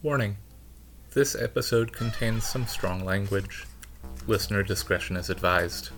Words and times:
Warning 0.00 0.36
This 1.12 1.34
episode 1.34 1.92
contains 1.92 2.44
some 2.46 2.68
strong 2.68 3.04
language. 3.04 3.66
Listener 4.28 4.62
discretion 4.62 5.16
is 5.16 5.28
advised. 5.28 5.90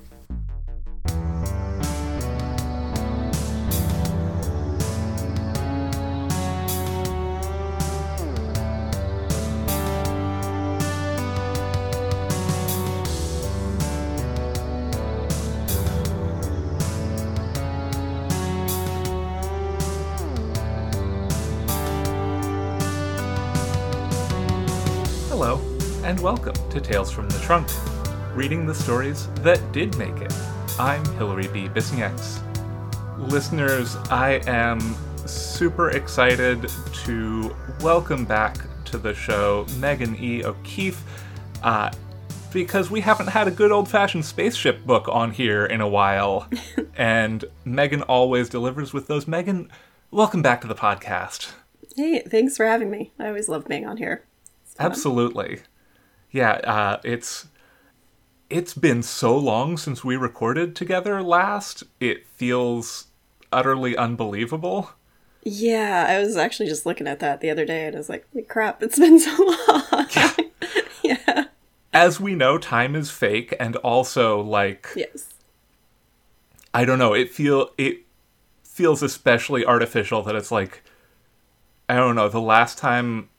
To 26.71 26.81
Tales 26.81 27.11
from 27.11 27.29
the 27.29 27.39
Trunk, 27.41 27.67
reading 28.33 28.65
the 28.65 28.75
stories 28.75 29.27
that 29.41 29.61
did 29.73 29.97
make 29.99 30.17
it. 30.19 30.33
I'm 30.79 31.05
Hilary 31.17 31.49
B. 31.49 31.69
Bisnieks. 31.69 32.39
Listeners, 33.19 33.97
I 34.09 34.41
am 34.47 34.79
super 35.27 35.91
excited 35.91 36.71
to 36.93 37.57
welcome 37.81 38.25
back 38.25 38.57
to 38.85 38.99
the 38.99 39.13
show 39.13 39.67
Megan 39.79 40.15
E. 40.23 40.45
O'Keefe, 40.45 41.03
uh, 41.65 41.91
because 42.53 42.89
we 42.89 43.01
haven't 43.01 43.27
had 43.27 43.49
a 43.49 43.51
good 43.51 43.73
old 43.73 43.89
fashioned 43.89 44.25
spaceship 44.25 44.87
book 44.87 45.09
on 45.09 45.33
here 45.33 45.67
in 45.67 45.81
a 45.81 45.89
while, 45.89 46.49
and 46.97 47.47
Megan 47.65 48.03
always 48.03 48.49
delivers 48.49 48.93
with 48.93 49.09
those. 49.09 49.27
Megan, 49.27 49.69
welcome 50.13 50.41
back 50.41 50.61
to 50.61 50.69
the 50.69 50.77
podcast. 50.77 51.51
Hey, 51.97 52.21
thanks 52.21 52.57
for 52.57 52.65
having 52.65 52.93
me. 52.93 53.13
I 53.19 53.27
always 53.27 53.49
love 53.49 53.67
being 53.67 53.87
on 53.87 53.97
here. 53.97 54.23
Absolutely. 54.79 55.63
Yeah, 56.31 56.53
uh, 56.53 57.01
it's 57.05 57.49
it's 58.49 58.75
been 58.75 59.03
so 59.03 59.37
long 59.37 59.77
since 59.77 60.05
we 60.05 60.17
recorded 60.17 60.75
together 60.75 61.23
last. 61.23 61.85
It 62.01 62.27
feels 62.27 63.07
utterly 63.53 63.97
unbelievable. 63.97 64.91
Yeah, 65.43 66.07
I 66.09 66.19
was 66.19 66.37
actually 66.37 66.69
just 66.69 66.85
looking 66.85 67.07
at 67.07 67.21
that 67.21 67.41
the 67.41 67.49
other 67.49 67.65
day 67.65 67.87
and 67.87 67.97
I 67.97 67.99
was 67.99 68.09
like, 68.11 68.27
crap, 68.49 68.83
it's 68.83 68.99
been 68.99 69.19
so 69.19 69.31
long. 69.39 70.07
Yeah. 70.15 70.33
yeah. 71.03 71.45
As 71.93 72.21
we 72.21 72.35
know, 72.35 72.59
time 72.59 72.95
is 72.95 73.11
fake 73.11 73.55
and 73.59 73.77
also 73.77 74.41
like 74.41 74.89
Yes. 74.95 75.29
I 76.75 76.85
don't 76.85 76.99
know, 76.99 77.15
it 77.15 77.31
feel 77.31 77.71
it 77.79 78.01
feels 78.63 79.03
especially 79.03 79.65
artificial 79.65 80.23
that 80.23 80.35
it's 80.37 80.53
like 80.53 80.83
I 81.89 81.97
don't 81.97 82.15
know, 82.15 82.29
the 82.29 82.41
last 82.41 82.79
time 82.79 83.30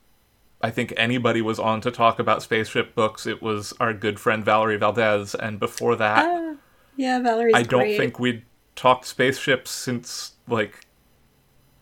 I 0.63 0.69
think 0.71 0.93
anybody 0.97 1.41
was 1.41 1.59
on 1.59 1.81
to 1.81 1.91
talk 1.91 2.19
about 2.19 2.43
spaceship 2.43 2.93
books, 2.95 3.25
it 3.25 3.41
was 3.41 3.73
our 3.79 3.93
good 3.93 4.19
friend 4.19 4.43
Valerie 4.45 4.77
Valdes, 4.77 5.35
and 5.35 5.59
before 5.59 5.95
that 5.95 6.25
Ah, 6.25 6.55
yeah, 6.95 7.19
Valerie. 7.19 7.53
I 7.53 7.63
don't 7.63 7.81
great. 7.81 7.97
think 7.97 8.19
we'd 8.19 8.43
talked 8.75 9.05
spaceships 9.05 9.71
since 9.71 10.33
like 10.47 10.85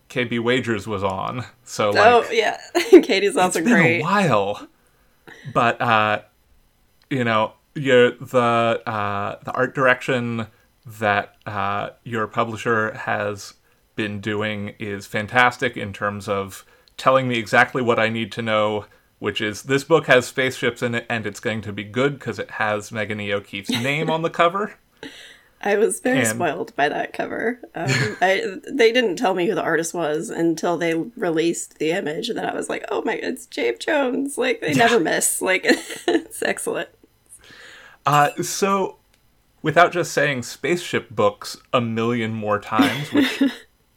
KB 0.10 0.40
Wagers 0.40 0.88
was 0.88 1.04
on. 1.04 1.46
So 1.64 1.92
like 1.92 2.06
oh, 2.06 2.32
yeah. 2.32 2.58
Katie's 3.04 3.30
it's 3.30 3.38
also 3.38 3.60
been 3.60 3.74
great. 3.74 4.00
a 4.00 4.04
while. 4.04 4.68
But 5.54 5.80
uh 5.82 6.22
you 7.10 7.24
know, 7.24 7.54
your 7.76 8.12
the 8.12 8.82
uh 8.86 9.40
the 9.44 9.52
art 9.52 9.76
direction 9.76 10.48
that 10.86 11.36
uh 11.46 11.92
your 12.04 12.28
publisher 12.28 12.94
has 12.94 13.54
been 13.96 14.20
doing 14.20 14.74
is 14.80 15.06
fantastic 15.06 15.76
in 15.78 15.94
terms 15.94 16.28
of 16.28 16.66
telling 17.00 17.28
me 17.28 17.40
exactly 17.40 17.82
what 17.82 17.98
I 18.00 18.10
need 18.10 18.32
to 18.34 18.42
know, 18.42 18.86
which 19.18 19.42
is 19.42 19.64
this 19.64 19.84
book 19.84 20.06
has 20.08 20.28
spaceships 20.28 20.84
in 20.84 20.94
it 20.96 21.06
and 21.10 21.26
it's 21.26 21.40
going 21.40 21.62
to 21.62 21.74
be 21.74 21.84
good 21.84 22.20
because 22.20 22.38
it 22.40 22.52
has 22.52 22.92
Megan 22.92 23.20
E. 23.20 23.34
O'Keefe's 23.34 23.70
name 23.72 24.10
on 24.10 24.22
the 24.22 24.30
cover. 24.30 24.76
I 25.62 25.76
was 25.76 26.00
very 26.00 26.20
And- 26.20 26.28
spoiled 26.28 26.74
by 26.78 26.88
that 26.88 27.12
cover. 27.12 27.60
Um, 27.76 27.90
I, 28.22 28.60
they 28.72 28.94
didn't 28.94 29.18
tell 29.18 29.34
me 29.36 29.46
who 29.46 29.56
the 29.56 29.62
artist 29.62 29.94
was 29.94 30.30
until 30.30 30.78
they 30.78 30.94
released 30.94 31.80
the 31.80 31.92
image, 31.92 32.30
and 32.30 32.38
then 32.38 32.46
I 32.46 32.54
was 32.56 32.70
like, 32.70 32.86
"Oh 32.90 33.02
my, 33.04 33.16
god, 33.16 33.26
it's 33.26 33.46
Jaime 33.54 33.78
Jones!" 33.78 34.38
Like 34.38 34.62
they 34.62 34.74
never 34.74 35.00
miss. 35.02 35.42
Like 35.42 35.64
it's 35.66 36.42
excellent. 36.42 36.88
Uh, 38.06 38.30
so, 38.42 39.00
without 39.62 39.92
just 39.92 40.14
saying 40.14 40.44
spaceship 40.44 41.10
books 41.10 41.58
a 41.74 41.82
million 41.82 42.34
more 42.34 42.60
times, 42.60 43.12
which 43.12 43.44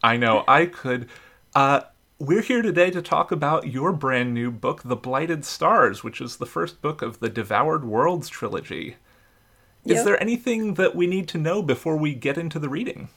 I 0.03 0.17
know 0.17 0.43
I 0.47 0.65
could, 0.65 1.07
uh, 1.55 1.81
we're 2.23 2.41
here 2.41 2.61
today 2.61 2.89
to 2.89 3.01
talk 3.01 3.31
about 3.31 3.67
your 3.67 3.91
brand 3.91 4.33
new 4.33 4.49
book, 4.49 4.81
The 4.83 4.95
Blighted 4.95 5.43
Stars, 5.43 6.03
which 6.03 6.21
is 6.21 6.37
the 6.37 6.45
first 6.45 6.81
book 6.81 7.01
of 7.01 7.19
the 7.19 7.29
Devoured 7.29 7.83
Worlds 7.83 8.29
trilogy. 8.29 8.95
Is 9.85 9.97
Yep. 9.97 10.05
there 10.05 10.21
anything 10.21 10.75
that 10.75 10.95
we 10.95 11.05
need 11.05 11.27
to 11.29 11.37
know 11.37 11.61
before 11.61 11.97
we 11.97 12.13
get 12.15 12.37
into 12.37 12.59
the 12.59 12.69
reading? 12.69 13.09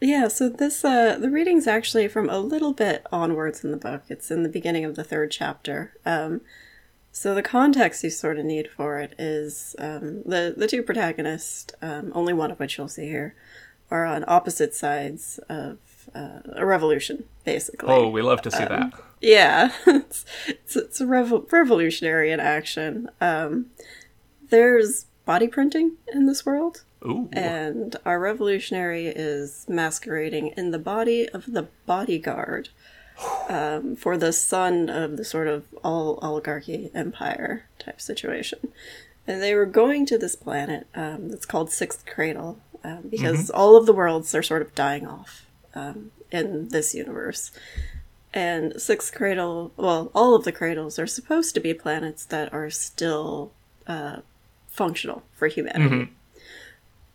Yeah, 0.00 0.26
so 0.28 0.48
this 0.48 0.84
uh 0.84 1.18
the 1.20 1.30
reading's 1.30 1.66
actually 1.68 2.08
from 2.08 2.28
a 2.28 2.40
little 2.40 2.72
bit 2.72 3.06
onwards 3.12 3.62
in 3.62 3.70
the 3.70 3.76
book. 3.76 4.02
It's 4.08 4.30
in 4.30 4.42
the 4.42 4.48
beginning 4.48 4.84
of 4.84 4.96
the 4.96 5.04
third 5.04 5.30
chapter. 5.30 5.92
Um 6.04 6.40
so 7.12 7.34
the 7.34 7.42
context 7.42 8.02
you 8.02 8.10
sort 8.10 8.38
of 8.38 8.44
need 8.44 8.68
for 8.68 8.98
it 8.98 9.14
is 9.18 9.76
um, 9.78 10.22
the 10.24 10.54
the 10.56 10.66
two 10.66 10.82
protagonists, 10.82 11.72
um, 11.82 12.12
only 12.14 12.32
one 12.32 12.50
of 12.50 12.58
which 12.58 12.78
you'll 12.78 12.88
see 12.88 13.06
here, 13.06 13.34
are 13.90 14.06
on 14.06 14.24
opposite 14.26 14.74
sides 14.74 15.38
of 15.48 15.78
uh, 16.14 16.40
a 16.54 16.66
revolution, 16.66 17.24
basically. 17.44 17.88
Oh, 17.88 18.08
we 18.08 18.22
love 18.22 18.42
to 18.42 18.50
see 18.50 18.64
that. 18.64 18.92
Yeah, 19.20 19.72
it's 19.86 20.24
it's, 20.46 20.76
it's 20.76 21.00
a 21.00 21.04
revo- 21.04 21.50
revolutionary 21.50 22.30
in 22.30 22.40
action. 22.40 23.10
Um, 23.20 23.66
there's 24.48 25.06
body 25.24 25.46
printing 25.46 25.96
in 26.12 26.26
this 26.26 26.44
world, 26.44 26.84
Ooh. 27.04 27.28
and 27.32 27.96
our 28.04 28.18
revolutionary 28.18 29.06
is 29.06 29.66
masquerading 29.68 30.48
in 30.56 30.70
the 30.70 30.78
body 30.78 31.28
of 31.28 31.52
the 31.52 31.68
bodyguard 31.86 32.70
um, 33.48 33.96
for 33.96 34.16
the 34.16 34.32
son 34.32 34.88
of 34.88 35.16
the 35.16 35.24
sort 35.24 35.46
of 35.46 35.64
all 35.84 36.18
oligarchy 36.22 36.90
empire 36.94 37.66
type 37.78 38.00
situation. 38.00 38.72
And 39.26 39.42
they 39.42 39.54
were 39.54 39.66
going 39.66 40.06
to 40.06 40.18
this 40.18 40.34
planet 40.34 40.86
um, 40.94 41.28
that's 41.28 41.46
called 41.46 41.70
Sixth 41.70 42.04
Cradle 42.06 42.58
um, 42.82 43.08
because 43.08 43.50
all 43.50 43.76
of 43.76 43.86
the 43.86 43.92
worlds 43.92 44.34
are 44.34 44.42
sort 44.42 44.62
of 44.62 44.74
dying 44.74 45.06
off 45.06 45.46
um, 45.74 46.10
in 46.30 46.68
this 46.68 46.94
universe. 46.94 47.50
And 48.32 48.80
Sixth 48.80 49.12
Cradle, 49.12 49.72
well, 49.76 50.10
all 50.14 50.34
of 50.34 50.44
the 50.44 50.52
cradles 50.52 50.98
are 50.98 51.06
supposed 51.06 51.54
to 51.54 51.60
be 51.60 51.74
planets 51.74 52.24
that 52.26 52.52
are 52.52 52.70
still 52.70 53.52
uh, 53.86 54.18
functional 54.68 55.24
for 55.32 55.48
humanity. 55.48 55.96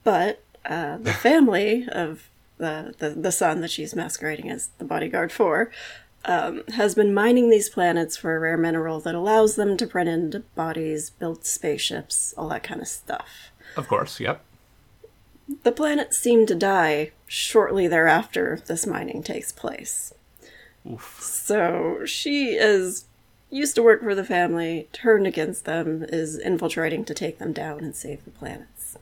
But 0.03 0.43
uh, 0.65 0.97
the 0.97 1.13
family 1.27 1.87
of 1.89 2.29
the, 2.57 2.93
the, 2.97 3.09
the 3.11 3.31
son 3.31 3.61
that 3.61 3.71
she's 3.71 3.95
masquerading 3.95 4.49
as 4.49 4.69
the 4.77 4.85
bodyguard 4.85 5.31
for 5.31 5.71
um, 6.25 6.63
has 6.73 6.95
been 6.95 7.13
mining 7.13 7.49
these 7.49 7.69
planets 7.69 8.17
for 8.17 8.35
a 8.35 8.39
rare 8.39 8.57
mineral 8.57 8.99
that 9.01 9.15
allows 9.15 9.55
them 9.55 9.77
to 9.77 9.87
print 9.87 10.09
into 10.09 10.39
bodies, 10.55 11.11
build 11.11 11.45
spaceships, 11.45 12.33
all 12.37 12.49
that 12.49 12.63
kind 12.63 12.81
of 12.81 12.87
stuff. 12.87 13.51
Of 13.77 13.87
course, 13.87 14.19
yep. 14.19 14.43
The 15.63 15.71
planets 15.71 16.17
seem 16.17 16.45
to 16.47 16.55
die 16.55 17.11
shortly 17.27 17.87
thereafter 17.87 18.61
this 18.65 18.87
mining 18.87 19.21
takes 19.23 19.51
place. 19.51 20.13
Oof. 20.89 21.19
So 21.21 22.05
she 22.05 22.55
is 22.55 23.05
used 23.49 23.75
to 23.75 23.83
work 23.83 24.01
for 24.01 24.15
the 24.15 24.23
family, 24.23 24.87
turned 24.91 25.27
against 25.27 25.65
them, 25.65 26.03
is 26.09 26.37
infiltrating 26.37 27.05
to 27.05 27.13
take 27.13 27.37
them 27.37 27.53
down 27.53 27.79
and 27.79 27.95
save 27.95 28.23
the 28.25 28.31
planets. 28.31 28.97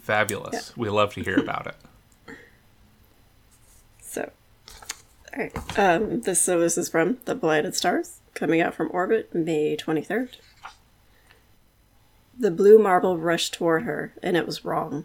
Fabulous. 0.00 0.76
We 0.76 0.88
love 0.88 1.14
to 1.14 1.22
hear 1.22 1.38
about 1.38 1.66
it. 1.66 1.76
So, 4.02 4.28
all 5.32 5.38
right. 5.38 5.78
Um, 5.78 6.22
this 6.22 6.42
so 6.42 6.58
this 6.58 6.76
is 6.76 6.88
from 6.88 7.18
the 7.26 7.36
Blighted 7.36 7.76
Stars, 7.76 8.18
coming 8.34 8.60
out 8.60 8.74
from 8.74 8.90
orbit 8.92 9.32
May 9.32 9.76
twenty 9.76 10.02
third. 10.02 10.38
The 12.36 12.50
blue 12.50 12.76
marble 12.76 13.18
rushed 13.18 13.54
toward 13.54 13.84
her, 13.84 14.12
and 14.20 14.36
it 14.36 14.46
was 14.46 14.64
wrong. 14.64 15.04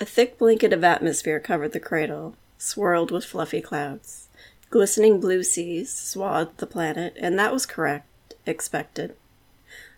A 0.00 0.04
thick 0.04 0.38
blanket 0.38 0.72
of 0.72 0.82
atmosphere 0.82 1.38
covered 1.38 1.72
the 1.72 1.80
cradle, 1.80 2.34
swirled 2.56 3.10
with 3.10 3.26
fluffy 3.26 3.60
clouds. 3.60 4.28
Glistening 4.70 5.20
blue 5.20 5.42
seas 5.42 5.92
swathed 5.92 6.56
the 6.56 6.66
planet, 6.66 7.14
and 7.20 7.38
that 7.38 7.52
was 7.52 7.66
correct, 7.66 8.34
expected. 8.46 9.14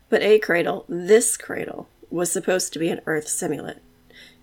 But 0.09 0.23
a 0.23 0.41
cradle, 0.41 0.85
this 0.89 1.37
cradle, 1.37 1.89
was 2.11 2.33
supposed 2.33 2.73
to 2.73 2.79
be 2.81 2.89
an 2.89 3.01
Earth 3.07 3.27
simulant. 3.27 3.79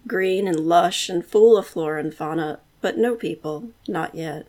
Green 0.08 0.48
and 0.48 0.62
lush 0.62 1.10
and 1.10 1.26
full 1.26 1.58
of 1.58 1.68
flora 1.68 2.00
and 2.00 2.14
fauna, 2.14 2.60
but 2.80 2.98
no 2.98 3.16
people, 3.16 3.70
not 3.88 4.16
yet. 4.16 4.48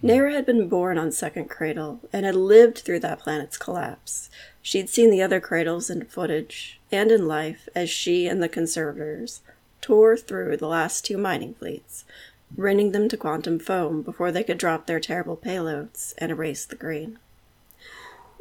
Hmm. 0.00 0.08
Naira 0.08 0.32
had 0.32 0.44
been 0.44 0.68
born 0.68 0.98
on 0.98 1.12
Second 1.12 1.48
Cradle 1.48 2.00
and 2.12 2.26
had 2.26 2.34
lived 2.34 2.78
through 2.78 3.00
that 3.00 3.20
planet's 3.20 3.56
collapse. 3.56 4.28
She'd 4.60 4.88
seen 4.88 5.10
the 5.10 5.22
other 5.22 5.40
cradles 5.40 5.88
in 5.88 6.04
footage 6.06 6.80
and 6.90 7.12
in 7.12 7.28
life 7.28 7.68
as 7.74 7.88
she 7.88 8.26
and 8.26 8.42
the 8.42 8.48
conservators 8.48 9.40
tore 9.84 10.16
through 10.16 10.56
the 10.56 10.66
last 10.66 11.04
two 11.04 11.18
mining 11.18 11.52
fleets, 11.52 12.06
rending 12.56 12.92
them 12.92 13.06
to 13.06 13.18
quantum 13.18 13.58
foam 13.58 14.00
before 14.00 14.32
they 14.32 14.42
could 14.42 14.56
drop 14.56 14.86
their 14.86 14.98
terrible 14.98 15.36
payloads 15.36 16.14
and 16.16 16.32
erase 16.32 16.64
the 16.64 16.74
green. 16.74 17.18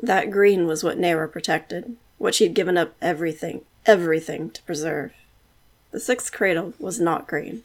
That 0.02 0.32
green 0.32 0.66
was 0.68 0.86
what 0.86 0.98
Naira 0.98 1.30
protected, 1.30 1.98
what 2.18 2.34
she'd 2.34 2.54
given 2.54 2.78
up 2.78 2.96
everything, 3.02 3.66
everything 3.86 4.52
to 4.52 4.64
preserve. 4.64 5.12
The 5.92 6.00
sixth 6.00 6.32
cradle 6.32 6.76
was 6.80 7.02
not 7.02 7.28
green. 7.28 7.64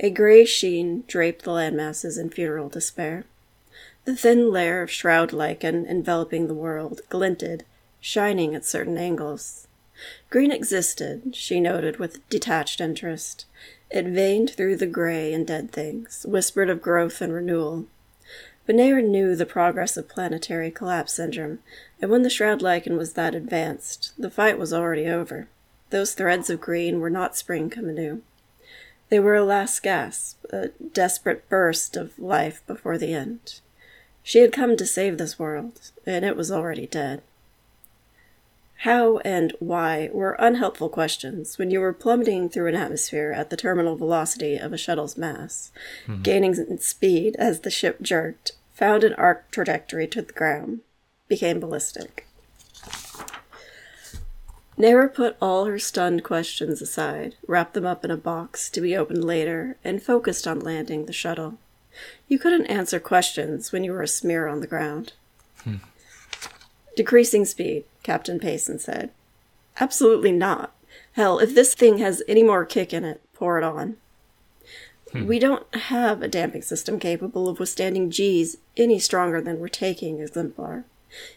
A 0.00 0.08
gray 0.08 0.44
sheen 0.44 1.02
draped 1.08 1.42
the 1.42 1.50
landmasses 1.50 2.16
in 2.16 2.30
funeral 2.30 2.68
despair. 2.68 3.24
The 4.04 4.14
thin 4.14 4.52
layer 4.52 4.82
of 4.82 4.90
shroud 4.90 5.32
lichen 5.32 5.84
enveloping 5.84 6.46
the 6.46 6.54
world 6.54 7.00
glinted, 7.08 7.64
shining 8.00 8.54
at 8.54 8.64
certain 8.64 8.96
angles. 8.96 9.65
Green 10.30 10.50
existed, 10.50 11.34
she 11.34 11.60
noted 11.60 11.98
with 11.98 12.26
detached 12.28 12.80
interest. 12.80 13.46
It 13.90 14.06
veined 14.06 14.50
through 14.50 14.76
the 14.76 14.86
gray 14.86 15.32
and 15.32 15.46
dead 15.46 15.70
things, 15.70 16.26
whispered 16.28 16.68
of 16.68 16.82
growth 16.82 17.20
and 17.20 17.32
renewal. 17.32 17.86
But 18.66 18.76
Naira 18.76 19.06
knew 19.06 19.36
the 19.36 19.46
progress 19.46 19.96
of 19.96 20.08
planetary 20.08 20.70
collapse 20.70 21.12
syndrome, 21.12 21.60
and 22.02 22.10
when 22.10 22.22
the 22.22 22.30
shroud 22.30 22.62
lichen 22.62 22.96
was 22.96 23.12
that 23.12 23.34
advanced, 23.34 24.12
the 24.18 24.30
fight 24.30 24.58
was 24.58 24.72
already 24.72 25.06
over. 25.06 25.48
Those 25.90 26.14
threads 26.14 26.50
of 26.50 26.60
green 26.60 27.00
were 27.00 27.10
not 27.10 27.36
spring 27.36 27.70
come 27.70 27.88
anew. 27.88 28.22
They 29.08 29.20
were 29.20 29.36
a 29.36 29.44
last 29.44 29.84
gasp, 29.84 30.44
a 30.50 30.68
desperate 30.92 31.48
burst 31.48 31.96
of 31.96 32.18
life 32.18 32.60
before 32.66 32.98
the 32.98 33.14
end. 33.14 33.60
She 34.24 34.40
had 34.40 34.52
come 34.52 34.76
to 34.76 34.86
save 34.86 35.16
this 35.16 35.38
world, 35.38 35.92
and 36.04 36.24
it 36.24 36.36
was 36.36 36.50
already 36.50 36.88
dead. 36.88 37.22
How 38.80 39.18
and 39.18 39.54
why 39.58 40.10
were 40.12 40.36
unhelpful 40.38 40.90
questions 40.90 41.56
when 41.56 41.70
you 41.70 41.80
were 41.80 41.94
plummeting 41.94 42.50
through 42.50 42.68
an 42.68 42.74
atmosphere 42.74 43.32
at 43.32 43.48
the 43.48 43.56
terminal 43.56 43.96
velocity 43.96 44.56
of 44.56 44.72
a 44.72 44.78
shuttle's 44.78 45.16
mass, 45.16 45.72
mm-hmm. 46.06 46.22
gaining 46.22 46.78
speed 46.78 47.36
as 47.38 47.60
the 47.60 47.70
ship 47.70 48.02
jerked, 48.02 48.52
found 48.74 49.02
an 49.02 49.14
arc 49.14 49.50
trajectory 49.50 50.06
to 50.08 50.20
the 50.20 50.32
ground, 50.32 50.80
became 51.26 51.58
ballistic. 51.58 52.26
Naira 54.78 55.12
put 55.12 55.36
all 55.40 55.64
her 55.64 55.78
stunned 55.78 56.22
questions 56.22 56.82
aside, 56.82 57.34
wrapped 57.46 57.72
them 57.72 57.86
up 57.86 58.04
in 58.04 58.10
a 58.10 58.16
box 58.16 58.68
to 58.70 58.82
be 58.82 58.94
opened 58.94 59.24
later, 59.24 59.78
and 59.82 60.02
focused 60.02 60.46
on 60.46 60.60
landing 60.60 61.06
the 61.06 61.14
shuttle. 61.14 61.58
You 62.28 62.38
couldn't 62.38 62.66
answer 62.66 63.00
questions 63.00 63.72
when 63.72 63.84
you 63.84 63.92
were 63.92 64.02
a 64.02 64.08
smear 64.08 64.46
on 64.46 64.60
the 64.60 64.66
ground. 64.66 65.14
Hmm. 65.64 65.76
Decreasing 66.96 67.44
speed, 67.44 67.84
Captain 68.02 68.40
Payson 68.40 68.78
said. 68.78 69.10
Absolutely 69.78 70.32
not. 70.32 70.72
Hell, 71.12 71.38
if 71.38 71.54
this 71.54 71.74
thing 71.74 71.98
has 71.98 72.22
any 72.26 72.42
more 72.42 72.64
kick 72.64 72.92
in 72.92 73.04
it, 73.04 73.20
pour 73.34 73.58
it 73.58 73.64
on. 73.64 73.96
Hmm. 75.12 75.26
We 75.26 75.38
don't 75.38 75.72
have 75.74 76.22
a 76.22 76.28
damping 76.28 76.62
system 76.62 76.98
capable 76.98 77.48
of 77.48 77.58
withstanding 77.58 78.10
G's 78.10 78.56
any 78.76 78.98
stronger 78.98 79.40
than 79.40 79.60
we're 79.60 79.68
taking 79.68 80.20
Exemplar. 80.20 80.84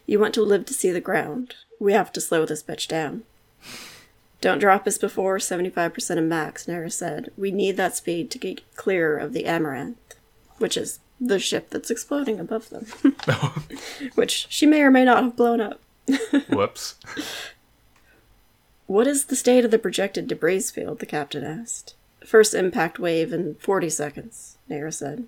You 0.06 0.20
want 0.20 0.34
to 0.36 0.42
live 0.42 0.66
to 0.66 0.74
see 0.74 0.92
the 0.92 1.02
ground. 1.02 1.56
We 1.80 1.94
have 1.94 2.12
to 2.14 2.22
slow 2.22 2.46
this 2.46 2.64
bitch 2.64 2.88
down. 2.88 3.24
Don't 4.42 4.60
drop 4.60 4.88
us 4.88 4.98
before 4.98 5.38
75% 5.38 6.18
of 6.18 6.24
max, 6.24 6.66
Naira 6.66 6.92
said. 6.92 7.32
We 7.38 7.52
need 7.52 7.76
that 7.76 7.98
speed 7.98 8.32
to 8.32 8.38
get 8.38 8.62
clear 8.76 9.18
of 9.18 9.34
the 9.34 9.46
Amaranth, 9.46 10.16
which 10.58 10.78
is 10.78 11.00
the 11.20 11.40
ship 11.40 11.70
that's 11.70 11.92
exploding 11.92 12.40
above 12.40 12.70
them. 12.70 12.86
which 14.16 14.48
she 14.50 14.66
may 14.66 14.82
or 14.82 14.92
may 14.92 15.06
not 15.06 15.24
have 15.24 15.36
blown 15.36 15.62
up. 15.62 15.80
Whoops. 16.50 16.96
What 18.88 19.08
is 19.08 19.26
the 19.26 19.36
state 19.36 19.66
of 19.66 19.72
the 19.72 19.80
projected 19.80 20.28
debris 20.28 20.62
field? 20.62 21.00
the 21.00 21.06
captain 21.06 21.44
asked. 21.44 21.94
First 22.26 22.54
impact 22.54 23.00
wave 23.00 23.32
in 23.32 23.56
40 23.56 23.90
seconds, 23.90 24.58
Naira 24.70 24.94
said. 24.94 25.26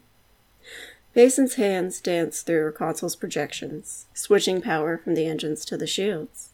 Mason's 1.15 1.55
hands 1.55 1.99
danced 1.99 2.45
through 2.45 2.63
her 2.63 2.71
console's 2.71 3.15
projections, 3.15 4.05
switching 4.13 4.61
power 4.61 4.97
from 4.97 5.13
the 5.13 5.25
engines 5.25 5.65
to 5.65 5.77
the 5.77 5.87
shields. 5.87 6.49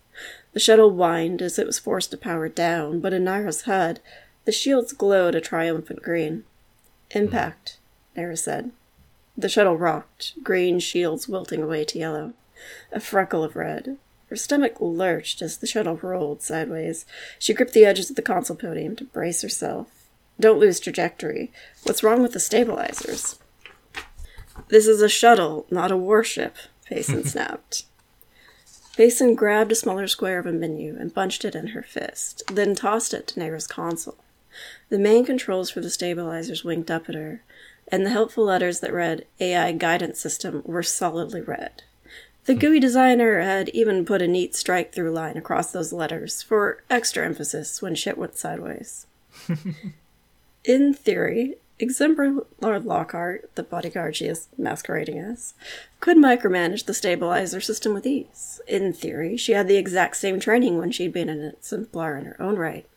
The 0.53 0.59
shuttle 0.59 0.91
whined 0.91 1.41
as 1.41 1.59
it 1.59 1.67
was 1.67 1.77
forced 1.77 2.11
to 2.11 2.17
power 2.17 2.49
down, 2.49 2.99
but 2.99 3.13
in 3.13 3.23
Naira's 3.23 3.63
HUD, 3.63 3.99
the 4.45 4.51
shields 4.51 4.93
glowed 4.93 5.35
a 5.35 5.41
triumphant 5.41 6.01
green. 6.01 6.43
Impact, 7.11 7.77
Naira 8.15 8.37
said. 8.37 8.71
The 9.37 9.49
shuttle 9.49 9.77
rocked, 9.77 10.33
green 10.41 10.79
shields 10.79 11.27
wilting 11.27 11.61
away 11.61 11.85
to 11.85 11.99
yellow. 11.99 12.33
A 12.91 12.99
freckle 12.99 13.43
of 13.43 13.55
red. 13.55 13.97
Her 14.29 14.35
stomach 14.35 14.77
lurched 14.79 15.41
as 15.41 15.57
the 15.57 15.67
shuttle 15.67 15.95
rolled 15.95 16.41
sideways. 16.41 17.05
She 17.37 17.53
gripped 17.53 17.73
the 17.73 17.85
edges 17.85 18.09
of 18.09 18.15
the 18.15 18.21
console 18.21 18.57
podium 18.57 18.95
to 18.95 19.05
brace 19.05 19.41
herself. 19.41 19.87
Don't 20.39 20.59
lose 20.59 20.79
trajectory. 20.79 21.51
What's 21.83 22.03
wrong 22.03 22.21
with 22.21 22.33
the 22.33 22.39
stabilizers? 22.39 23.39
This 24.69 24.87
is 24.87 25.01
a 25.01 25.09
shuttle, 25.09 25.65
not 25.69 25.91
a 25.91 25.97
warship, 25.97 26.55
Payson 26.85 27.23
snapped. 27.27 27.83
Payson 28.95 29.35
grabbed 29.35 29.71
a 29.71 29.75
smaller 29.75 30.07
square 30.07 30.39
of 30.39 30.47
a 30.47 30.51
menu 30.51 30.97
and 30.99 31.13
bunched 31.13 31.45
it 31.45 31.53
in 31.53 31.67
her 31.67 31.83
fist, 31.83 32.41
then 32.51 32.73
tossed 32.73 33.13
it 33.13 33.27
to 33.27 33.39
Naira's 33.39 33.67
console. 33.67 34.17
The 34.89 34.97
main 34.97 35.23
controls 35.25 35.69
for 35.69 35.81
the 35.81 35.89
stabilizers 35.89 36.63
winked 36.63 36.89
up 36.89 37.07
at 37.07 37.15
her, 37.15 37.43
and 37.89 38.05
the 38.05 38.11
helpful 38.11 38.45
letters 38.45 38.79
that 38.81 38.93
read 38.93 39.25
AI 39.39 39.71
Guidance 39.73 40.19
System 40.19 40.61
were 40.65 40.83
solidly 40.83 41.41
red. 41.41 41.83
The 42.45 42.55
GUI 42.55 42.79
designer 42.79 43.41
had 43.41 43.69
even 43.69 44.05
put 44.05 44.21
a 44.21 44.27
neat 44.27 44.55
strike 44.55 44.93
through 44.93 45.11
line 45.11 45.35
across 45.35 45.71
those 45.71 45.91
letters 45.91 46.41
for 46.41 46.83
extra 46.89 47.25
emphasis 47.25 47.81
when 47.81 47.93
shit 47.93 48.17
went 48.17 48.37
sideways. 48.37 49.05
in 50.63 50.93
theory, 50.93 51.55
Exemplar 51.79 52.45
Lord 52.59 52.85
Lockhart, 52.85 53.53
the 53.55 53.63
bodyguard 53.63 54.15
she 54.15 54.25
is 54.25 54.47
masquerading 54.57 55.19
as, 55.19 55.53
could 55.99 56.17
micromanage 56.17 56.85
the 56.85 56.93
stabilizer 56.93 57.61
system 57.61 57.93
with 57.93 58.07
ease. 58.07 58.59
In 58.67 58.93
theory, 58.93 59.37
she 59.37 59.51
had 59.51 59.67
the 59.67 59.77
exact 59.77 60.17
same 60.17 60.39
training 60.39 60.77
when 60.77 60.91
she'd 60.91 61.13
been 61.13 61.29
an 61.29 61.43
exemplar 61.43 62.17
in 62.17 62.25
her 62.25 62.41
own 62.41 62.55
right. 62.55 62.87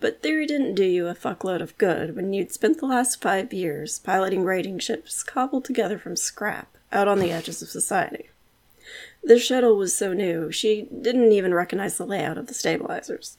But 0.00 0.22
theory 0.22 0.46
didn't 0.46 0.74
do 0.74 0.84
you 0.84 1.08
a 1.08 1.14
fuckload 1.14 1.60
of 1.60 1.76
good 1.78 2.16
when 2.16 2.32
you'd 2.32 2.52
spent 2.52 2.78
the 2.78 2.86
last 2.86 3.20
five 3.20 3.52
years 3.52 3.98
piloting 3.98 4.44
raiding 4.44 4.78
ships 4.78 5.22
cobbled 5.22 5.64
together 5.64 5.98
from 5.98 6.16
scrap 6.16 6.76
out 6.92 7.08
on 7.08 7.18
the 7.18 7.32
edges 7.32 7.62
of 7.62 7.68
society. 7.68 8.30
The 9.22 9.38
shuttle 9.38 9.76
was 9.76 9.94
so 9.94 10.12
new, 10.12 10.52
she 10.52 10.88
didn't 11.00 11.32
even 11.32 11.54
recognize 11.54 11.96
the 11.96 12.06
layout 12.06 12.36
of 12.36 12.46
the 12.46 12.54
stabilizers. 12.54 13.38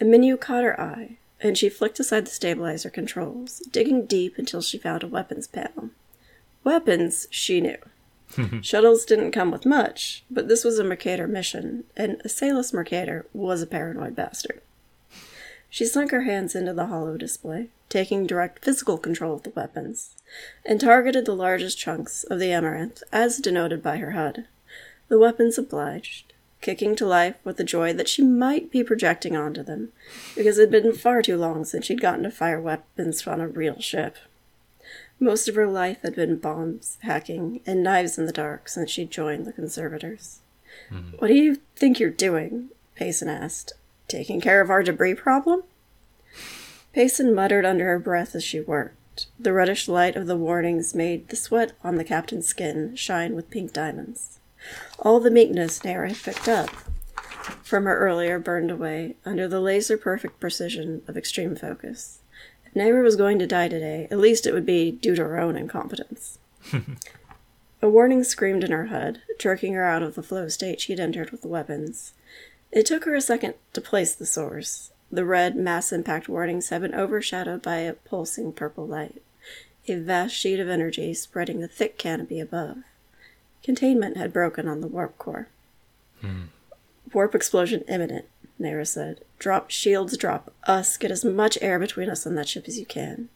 A 0.00 0.04
menu 0.04 0.36
caught 0.36 0.64
her 0.64 0.80
eye, 0.80 1.18
and 1.40 1.56
she 1.58 1.68
flicked 1.68 2.00
aside 2.00 2.26
the 2.26 2.30
stabilizer 2.30 2.90
controls, 2.90 3.58
digging 3.70 4.06
deep 4.06 4.38
until 4.38 4.62
she 4.62 4.78
found 4.78 5.02
a 5.02 5.06
weapons 5.06 5.46
panel. 5.46 5.90
Weapons, 6.64 7.26
she 7.30 7.60
knew. 7.60 7.76
Shuttles 8.62 9.04
didn't 9.04 9.32
come 9.32 9.50
with 9.50 9.66
much, 9.66 10.24
but 10.30 10.48
this 10.48 10.64
was 10.64 10.78
a 10.78 10.84
Mercator 10.84 11.28
mission, 11.28 11.84
and 11.96 12.20
Acaelus 12.24 12.72
Mercator 12.72 13.26
was 13.32 13.62
a 13.62 13.66
paranoid 13.66 14.16
bastard. 14.16 14.62
She 15.74 15.86
sunk 15.86 16.12
her 16.12 16.20
hands 16.20 16.54
into 16.54 16.72
the 16.72 16.86
hollow 16.86 17.16
display, 17.16 17.66
taking 17.88 18.28
direct 18.28 18.64
physical 18.64 18.96
control 18.96 19.34
of 19.34 19.42
the 19.42 19.50
weapons, 19.50 20.14
and 20.64 20.80
targeted 20.80 21.26
the 21.26 21.34
largest 21.34 21.78
chunks 21.78 22.22
of 22.22 22.38
the 22.38 22.52
amaranth 22.52 23.02
as 23.10 23.38
denoted 23.38 23.82
by 23.82 23.96
her 23.96 24.12
HUD. 24.12 24.46
The 25.08 25.18
weapons 25.18 25.58
obliged, 25.58 26.32
kicking 26.60 26.94
to 26.94 27.06
life 27.06 27.34
with 27.42 27.56
the 27.56 27.64
joy 27.64 27.92
that 27.94 28.08
she 28.08 28.22
might 28.22 28.70
be 28.70 28.84
projecting 28.84 29.36
onto 29.36 29.64
them, 29.64 29.90
because 30.36 30.58
it 30.58 30.70
had 30.72 30.82
been 30.82 30.92
far 30.92 31.22
too 31.22 31.36
long 31.36 31.64
since 31.64 31.86
she'd 31.86 32.00
gotten 32.00 32.22
to 32.22 32.30
fire 32.30 32.60
weapons 32.60 33.26
on 33.26 33.40
a 33.40 33.48
real 33.48 33.80
ship. 33.80 34.16
Most 35.18 35.48
of 35.48 35.56
her 35.56 35.66
life 35.66 35.98
had 36.02 36.14
been 36.14 36.36
bombs, 36.36 36.98
hacking, 37.02 37.62
and 37.66 37.82
knives 37.82 38.16
in 38.16 38.26
the 38.26 38.32
dark 38.32 38.68
since 38.68 38.92
she'd 38.92 39.10
joined 39.10 39.44
the 39.44 39.52
conservators. 39.52 40.38
Mm-hmm. 40.88 41.16
What 41.16 41.26
do 41.26 41.34
you 41.34 41.58
think 41.74 41.98
you're 41.98 42.10
doing? 42.10 42.68
Payson 42.94 43.28
asked. 43.28 43.72
Taking 44.08 44.40
care 44.40 44.60
of 44.60 44.70
our 44.70 44.82
debris 44.82 45.14
problem? 45.14 45.62
Payson 46.92 47.34
muttered 47.34 47.64
under 47.64 47.86
her 47.86 47.98
breath 47.98 48.34
as 48.34 48.44
she 48.44 48.60
worked. 48.60 49.26
The 49.38 49.52
reddish 49.52 49.88
light 49.88 50.16
of 50.16 50.26
the 50.26 50.36
warnings 50.36 50.94
made 50.94 51.28
the 51.28 51.36
sweat 51.36 51.72
on 51.82 51.96
the 51.96 52.04
captain's 52.04 52.46
skin 52.46 52.96
shine 52.96 53.34
with 53.34 53.50
pink 53.50 53.72
diamonds. 53.72 54.38
All 54.98 55.20
the 55.20 55.30
meekness 55.30 55.80
Naira 55.80 56.08
had 56.08 56.22
picked 56.22 56.48
up 56.48 56.70
from 57.62 57.84
her 57.84 57.98
earlier 57.98 58.38
burned 58.38 58.70
away 58.70 59.16
under 59.24 59.46
the 59.46 59.60
laser 59.60 59.96
perfect 59.96 60.40
precision 60.40 61.02
of 61.06 61.16
extreme 61.16 61.54
focus. 61.54 62.20
If 62.64 62.74
Naira 62.74 63.02
was 63.02 63.16
going 63.16 63.38
to 63.38 63.46
die 63.46 63.68
today, 63.68 64.08
at 64.10 64.18
least 64.18 64.46
it 64.46 64.54
would 64.54 64.66
be 64.66 64.90
due 64.90 65.14
to 65.14 65.22
her 65.22 65.38
own 65.38 65.56
incompetence. 65.56 66.38
A 67.82 67.88
warning 67.88 68.24
screamed 68.24 68.64
in 68.64 68.70
her 68.70 68.86
HUD, 68.86 69.20
jerking 69.38 69.74
her 69.74 69.84
out 69.84 70.02
of 70.02 70.14
the 70.14 70.22
flow 70.22 70.48
state 70.48 70.80
she'd 70.80 71.00
entered 71.00 71.30
with 71.30 71.42
the 71.42 71.48
weapons. 71.48 72.14
It 72.74 72.86
took 72.86 73.04
her 73.04 73.14
a 73.14 73.20
second 73.20 73.54
to 73.72 73.80
place 73.80 74.16
the 74.16 74.26
source. 74.26 74.90
The 75.10 75.24
red 75.24 75.54
mass 75.54 75.92
impact 75.92 76.28
warnings 76.28 76.70
had 76.70 76.82
been 76.82 76.92
overshadowed 76.92 77.62
by 77.62 77.76
a 77.76 77.92
pulsing 77.92 78.52
purple 78.52 78.84
light, 78.84 79.22
a 79.86 79.94
vast 79.94 80.34
sheet 80.34 80.58
of 80.58 80.68
energy 80.68 81.14
spreading 81.14 81.60
the 81.60 81.68
thick 81.68 81.96
canopy 81.98 82.40
above. 82.40 82.78
Containment 83.62 84.16
had 84.16 84.32
broken 84.32 84.66
on 84.66 84.80
the 84.80 84.88
warp 84.88 85.16
core. 85.18 85.46
Hmm. 86.20 86.46
Warp 87.12 87.36
explosion 87.36 87.82
imminent, 87.82 88.24
Naira 88.60 88.88
said. 88.88 89.20
Drop 89.38 89.70
shields, 89.70 90.16
drop 90.16 90.52
us, 90.64 90.96
get 90.96 91.12
as 91.12 91.24
much 91.24 91.56
air 91.62 91.78
between 91.78 92.10
us 92.10 92.26
and 92.26 92.36
that 92.36 92.48
ship 92.48 92.64
as 92.66 92.76
you 92.76 92.86
can. 92.86 93.28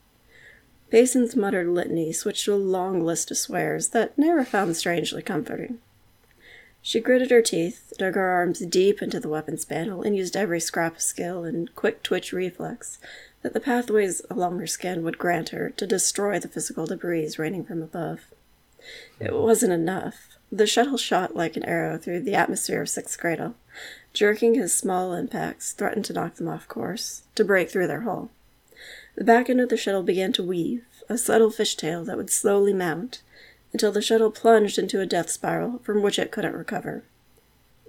Payson's 0.90 1.36
muttered 1.36 1.68
litany 1.68 2.12
switched 2.12 2.46
to 2.46 2.54
a 2.54 2.56
long 2.56 3.04
list 3.04 3.30
of 3.30 3.38
swears 3.38 3.90
that 3.90 4.16
Naira 4.16 4.44
found 4.44 4.76
strangely 4.76 5.22
comforting. 5.22 5.78
She 6.80 7.00
gritted 7.00 7.30
her 7.30 7.42
teeth, 7.42 7.92
dug 7.98 8.14
her 8.14 8.28
arms 8.28 8.60
deep 8.60 9.02
into 9.02 9.20
the 9.20 9.28
weapons 9.28 9.64
panel, 9.64 10.02
and 10.02 10.16
used 10.16 10.36
every 10.36 10.60
scrap 10.60 10.96
of 10.96 11.02
skill 11.02 11.44
and 11.44 11.74
quick 11.74 12.02
twitch 12.02 12.32
reflex 12.32 12.98
that 13.42 13.52
the 13.52 13.60
pathways 13.60 14.22
along 14.30 14.58
her 14.58 14.66
skin 14.66 15.02
would 15.02 15.18
grant 15.18 15.50
her 15.50 15.70
to 15.70 15.86
destroy 15.86 16.38
the 16.38 16.48
physical 16.48 16.86
debris 16.86 17.34
raining 17.38 17.64
from 17.64 17.82
above. 17.82 18.26
It 19.20 19.34
wasn't 19.34 19.72
enough. 19.72 20.28
The 20.50 20.66
shuttle 20.66 20.96
shot 20.96 21.36
like 21.36 21.56
an 21.56 21.64
arrow 21.64 21.98
through 21.98 22.20
the 22.20 22.34
atmosphere 22.34 22.80
of 22.80 22.88
Sixth 22.88 23.18
Cradle, 23.18 23.54
jerking 24.12 24.54
his 24.54 24.72
small 24.72 25.12
impacts, 25.12 25.72
threatened 25.72 26.06
to 26.06 26.12
knock 26.12 26.36
them 26.36 26.48
off 26.48 26.66
course, 26.68 27.22
to 27.34 27.44
break 27.44 27.70
through 27.70 27.86
their 27.86 28.00
hull. 28.00 28.30
The 29.14 29.24
back 29.24 29.50
end 29.50 29.60
of 29.60 29.68
the 29.68 29.76
shuttle 29.76 30.02
began 30.02 30.32
to 30.34 30.42
weave, 30.42 30.84
a 31.08 31.18
subtle 31.18 31.50
fishtail 31.50 32.06
that 32.06 32.16
would 32.16 32.30
slowly 32.30 32.72
mount, 32.72 33.22
until 33.72 33.92
the 33.92 34.02
shuttle 34.02 34.30
plunged 34.30 34.78
into 34.78 35.00
a 35.00 35.06
death 35.06 35.30
spiral 35.30 35.80
from 35.82 36.02
which 36.02 36.18
it 36.18 36.30
couldn't 36.30 36.56
recover. 36.56 37.04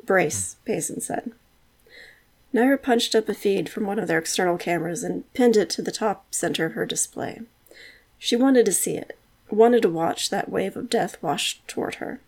Brace, 0.04 0.58
Payson 0.66 1.02
said. 1.02 1.32
Naira 2.54 2.82
punched 2.82 3.14
up 3.14 3.30
a 3.30 3.34
feed 3.34 3.70
from 3.70 3.86
one 3.86 4.00
of 4.00 4.08
their 4.08 4.18
external 4.18 4.58
cameras 4.58 5.04
and 5.04 5.32
pinned 5.34 5.56
it 5.56 5.70
to 5.72 5.82
the 5.82 5.92
top 5.92 6.34
center 6.34 6.66
of 6.66 6.74
her 6.74 6.86
display. 6.86 7.42
She 8.18 8.36
wanted 8.36 8.66
to 8.66 8.74
see 8.74 8.96
it, 8.96 9.18
wanted 9.50 9.84
to 9.84 9.90
watch 9.90 10.30
that 10.30 10.50
wave 10.50 10.76
of 10.76 10.90
death 10.90 11.22
wash 11.22 11.62
toward 11.68 11.96
her. 11.96 12.20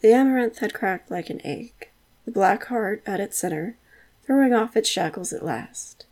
The 0.00 0.12
amaranth 0.12 0.58
had 0.58 0.74
cracked 0.74 1.10
like 1.10 1.30
an 1.30 1.44
egg, 1.44 1.90
the 2.24 2.32
black 2.32 2.64
heart 2.66 3.02
at 3.06 3.20
its 3.20 3.38
center, 3.38 3.76
throwing 4.24 4.52
off 4.52 4.76
its 4.76 4.88
shackles 4.88 5.32
at 5.32 5.44
last. 5.44 6.06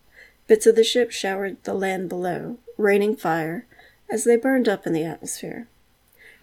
Bits 0.47 0.67
of 0.67 0.77
the 0.77 0.85
ship 0.85 1.11
showered 1.11 1.63
the 1.65 1.75
land 1.75 2.09
below, 2.09 2.59
raining 2.77 3.17
fire, 3.17 3.67
as 4.11 4.25
they 4.25 4.37
burned 4.37 4.69
up 4.69 4.87
in 4.87 4.93
the 4.93 5.05
atmosphere. 5.05 5.67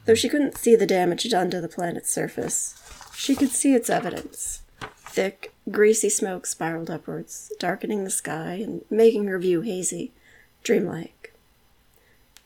Though 0.05 0.15
she 0.15 0.29
couldn't 0.29 0.57
see 0.57 0.75
the 0.75 0.87
damage 0.87 1.29
done 1.29 1.51
to 1.51 1.61
the 1.61 1.67
planet's 1.67 2.11
surface, 2.11 2.75
she 3.15 3.35
could 3.35 3.51
see 3.51 3.75
its 3.75 3.89
evidence. 3.89 4.63
Thick, 4.97 5.53
greasy 5.69 6.09
smoke 6.09 6.45
spiraled 6.45 6.89
upwards, 6.89 7.51
darkening 7.59 8.03
the 8.03 8.09
sky 8.09 8.53
and 8.63 8.83
making 8.89 9.25
her 9.25 9.37
view 9.37 9.61
hazy, 9.61 10.11
dreamlike. 10.63 11.33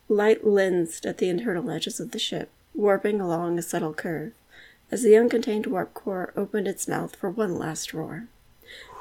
Light 0.09 0.45
lensed 0.45 1.05
at 1.05 1.17
the 1.17 1.29
internal 1.29 1.71
edges 1.71 2.00
of 2.00 2.12
the 2.12 2.19
ship, 2.19 2.50
warping 2.74 3.21
along 3.21 3.57
a 3.57 3.62
subtle 3.62 3.93
curve, 3.93 4.33
as 4.91 5.03
the 5.03 5.15
uncontained 5.15 5.67
warp 5.67 5.93
core 5.93 6.33
opened 6.35 6.67
its 6.67 6.88
mouth 6.88 7.15
for 7.15 7.29
one 7.29 7.57
last 7.57 7.93
roar. 7.93 8.27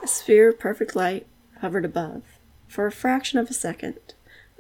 A 0.03 0.07
sphere 0.07 0.51
of 0.51 0.59
perfect 0.59 0.95
light 0.95 1.27
hovered 1.61 1.85
above. 1.85 2.23
For 2.69 2.87
a 2.87 2.93
fraction 2.93 3.39
of 3.39 3.51
a 3.51 3.55
second, 3.55 3.99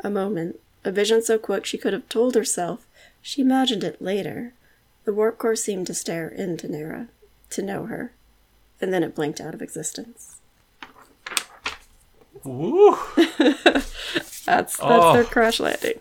a 0.03 0.11
moment, 0.11 0.61
a 0.85 0.91
vision 0.91 1.23
so 1.23 1.39
quick 1.39 1.65
she 1.65 1.79
could 1.79 1.93
have 1.93 2.09
told 2.09 2.35
herself 2.35 2.87
she 3.27 3.41
imagined 3.41 3.83
it 3.83 4.03
later, 4.03 4.53
the 5.05 5.13
warp 5.15 5.39
core 5.39 5.57
seemed 5.57 5.87
to 5.87 5.95
stare 5.95 6.29
into 6.29 6.69
Naira, 6.69 7.09
to 7.51 7.63
know 7.63 7.87
her, 7.87 8.13
and 8.83 8.93
then 8.93 9.03
it 9.03 9.15
blinked 9.15 9.41
out 9.41 9.55
of 9.55 9.63
existence. 9.63 10.37
Woo! 12.45 12.99
That's 13.17 14.45
that's 14.45 14.77
Oh. 14.81 15.15
their 15.15 15.25
crash 15.25 15.59
landing. 15.59 15.99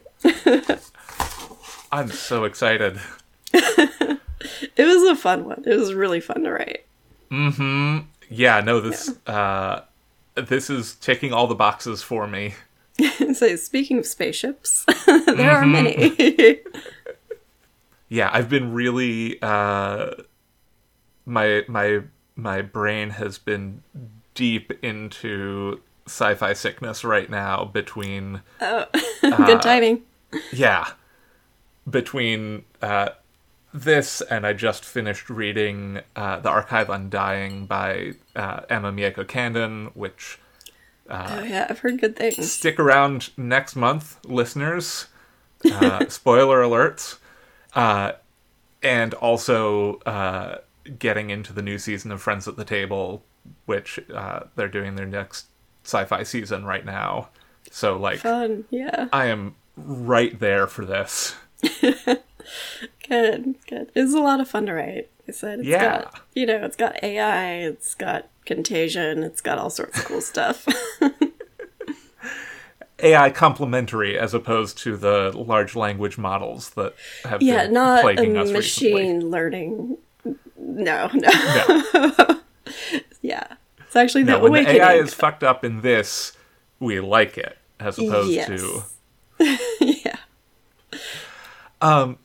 I'm 1.91 2.09
so 2.11 2.43
excited. 2.43 2.99
It 4.75 4.85
was 4.85 5.03
a 5.09 5.15
fun 5.15 5.45
one. 5.45 5.63
It 5.65 5.77
was 5.79 5.93
really 5.93 6.19
fun 6.19 6.43
to 6.43 6.51
write. 6.51 6.85
Mm-hmm. 7.31 7.99
Yeah, 8.29 8.59
no, 8.59 8.81
this 8.81 9.15
uh 9.25 9.81
this 10.35 10.69
is 10.69 10.95
ticking 10.95 11.31
all 11.31 11.47
the 11.47 11.55
boxes 11.55 12.01
for 12.01 12.27
me. 12.27 12.55
so 13.33 13.55
speaking 13.55 13.99
of 13.99 14.05
spaceships, 14.05 14.85
there 15.05 15.51
are 15.51 15.65
many. 15.65 16.59
Yeah, 18.13 18.29
I've 18.31 18.47
been 18.47 18.73
really 18.73 19.41
uh 19.41 20.11
my 21.25 21.63
my 21.67 22.01
my 22.35 22.61
brain 22.61 23.09
has 23.09 23.39
been 23.39 23.81
deep 24.35 24.71
into 24.83 25.81
sci-fi 26.05 26.53
sickness 26.53 27.03
right 27.03 27.27
now 27.27 27.65
between 27.65 28.41
Good 28.59 29.61
timing. 29.63 30.03
yeah 30.51 30.91
between 31.89 32.65
uh 32.83 33.09
this 33.73 34.21
and 34.21 34.45
I 34.45 34.53
just 34.53 34.85
finished 34.85 35.31
reading 35.31 36.01
uh, 36.15 36.39
The 36.39 36.49
Archive 36.49 36.91
Undying 36.91 37.65
by 37.65 38.13
uh, 38.35 38.61
Emma 38.69 38.91
Mieko 38.91 39.27
Candon, 39.27 39.89
which 39.95 40.37
oh 41.09 41.41
yeah, 41.41 41.65
I've 41.67 41.79
heard 41.79 41.99
good 41.99 42.15
things. 42.15 42.51
stick 42.51 42.79
around 42.79 43.31
next 43.35 43.75
month, 43.75 44.23
listeners. 44.25 45.07
Uh, 45.65 46.05
spoiler 46.09 46.61
alerts. 46.61 47.17
Uh, 47.75 48.13
and 48.81 49.13
also 49.15 49.95
uh, 49.99 50.57
getting 50.99 51.29
into 51.29 51.53
the 51.53 51.61
new 51.61 51.77
season 51.77 52.11
of 52.11 52.21
Friends 52.21 52.47
at 52.47 52.55
the 52.57 52.65
Table, 52.65 53.23
which 53.65 53.99
uh, 54.13 54.41
they're 54.55 54.67
doing 54.67 54.95
their 54.95 55.05
next 55.05 55.47
sci-fi 55.83 56.23
season 56.23 56.65
right 56.65 56.85
now. 56.85 57.29
So 57.71 57.97
like, 57.97 58.19
Fun, 58.19 58.65
yeah. 58.69 59.07
I 59.13 59.25
am 59.25 59.55
right 59.77 60.37
there 60.39 60.67
for 60.67 60.85
this. 60.85 61.35
Good, 63.07 63.55
good. 63.67 63.89
It 63.95 64.01
was 64.01 64.13
a 64.13 64.19
lot 64.19 64.39
of 64.41 64.49
fun 64.49 64.65
to 64.65 64.73
write. 64.73 65.09
I 65.27 65.31
said 65.31 65.59
it's 65.59 65.67
Yeah. 65.67 66.01
got 66.01 66.21
you 66.33 66.45
know, 66.45 66.63
it's 66.65 66.75
got 66.75 67.01
AI, 67.03 67.55
it's 67.59 67.95
got 67.95 68.27
contagion, 68.45 69.23
it's 69.23 69.39
got 69.41 69.57
all 69.57 69.69
sorts 69.69 69.99
of 69.99 70.05
cool 70.05 70.21
stuff. 70.21 70.67
AI 73.03 73.29
complementary 73.31 74.17
as 74.17 74.33
opposed 74.33 74.77
to 74.79 74.97
the 74.97 75.31
large 75.35 75.75
language 75.75 76.17
models 76.17 76.71
that 76.71 76.95
have 77.25 77.41
yeah, 77.41 77.65
been 77.65 77.73
not 77.73 77.99
a 77.99 78.01
plaguing 78.01 78.37
us 78.37 78.49
machine 78.51 78.95
recently. 78.95 79.25
learning. 79.29 79.97
No, 80.57 81.09
no. 81.13 81.29
No. 81.93 82.39
yeah. 83.21 83.47
It's 83.79 83.95
actually 83.95 84.23
the 84.23 84.31
No, 84.33 84.39
when 84.39 84.63
the. 84.63 84.69
AI 84.69 84.93
is 84.95 85.13
fucked 85.13 85.43
up 85.43 85.63
in 85.63 85.81
this, 85.81 86.33
we 86.79 86.99
like 86.99 87.37
it, 87.37 87.57
as 87.79 87.99
opposed 87.99 88.31
Yes. 88.31 88.47
to. 88.47 88.83
yeah. 89.81 90.15
Um. 91.81 92.17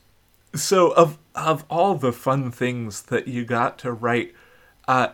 So, 0.55 0.93
of 0.93 1.19
of 1.35 1.65
all 1.69 1.95
the 1.95 2.13
fun 2.13 2.51
things 2.51 3.03
that 3.03 3.29
you 3.29 3.45
got 3.45 3.79
to 3.81 3.93
write, 3.93 4.35
uh, 4.87 5.09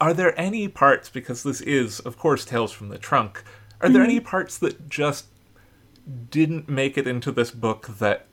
are 0.00 0.12
there 0.14 0.38
any 0.38 0.68
parts? 0.68 1.08
Because 1.08 1.42
this 1.42 1.60
is, 1.62 2.00
of 2.00 2.18
course, 2.18 2.44
Tales 2.44 2.72
from 2.72 2.88
the 2.90 2.98
Trunk. 2.98 3.42
Are 3.80 3.88
there 3.88 4.02
any 4.02 4.20
parts 4.20 4.58
that 4.58 4.88
just 4.88 5.26
didn't 6.30 6.68
make 6.68 6.96
it 6.96 7.06
into 7.06 7.32
this 7.32 7.50
book 7.50 7.88
that 7.98 8.26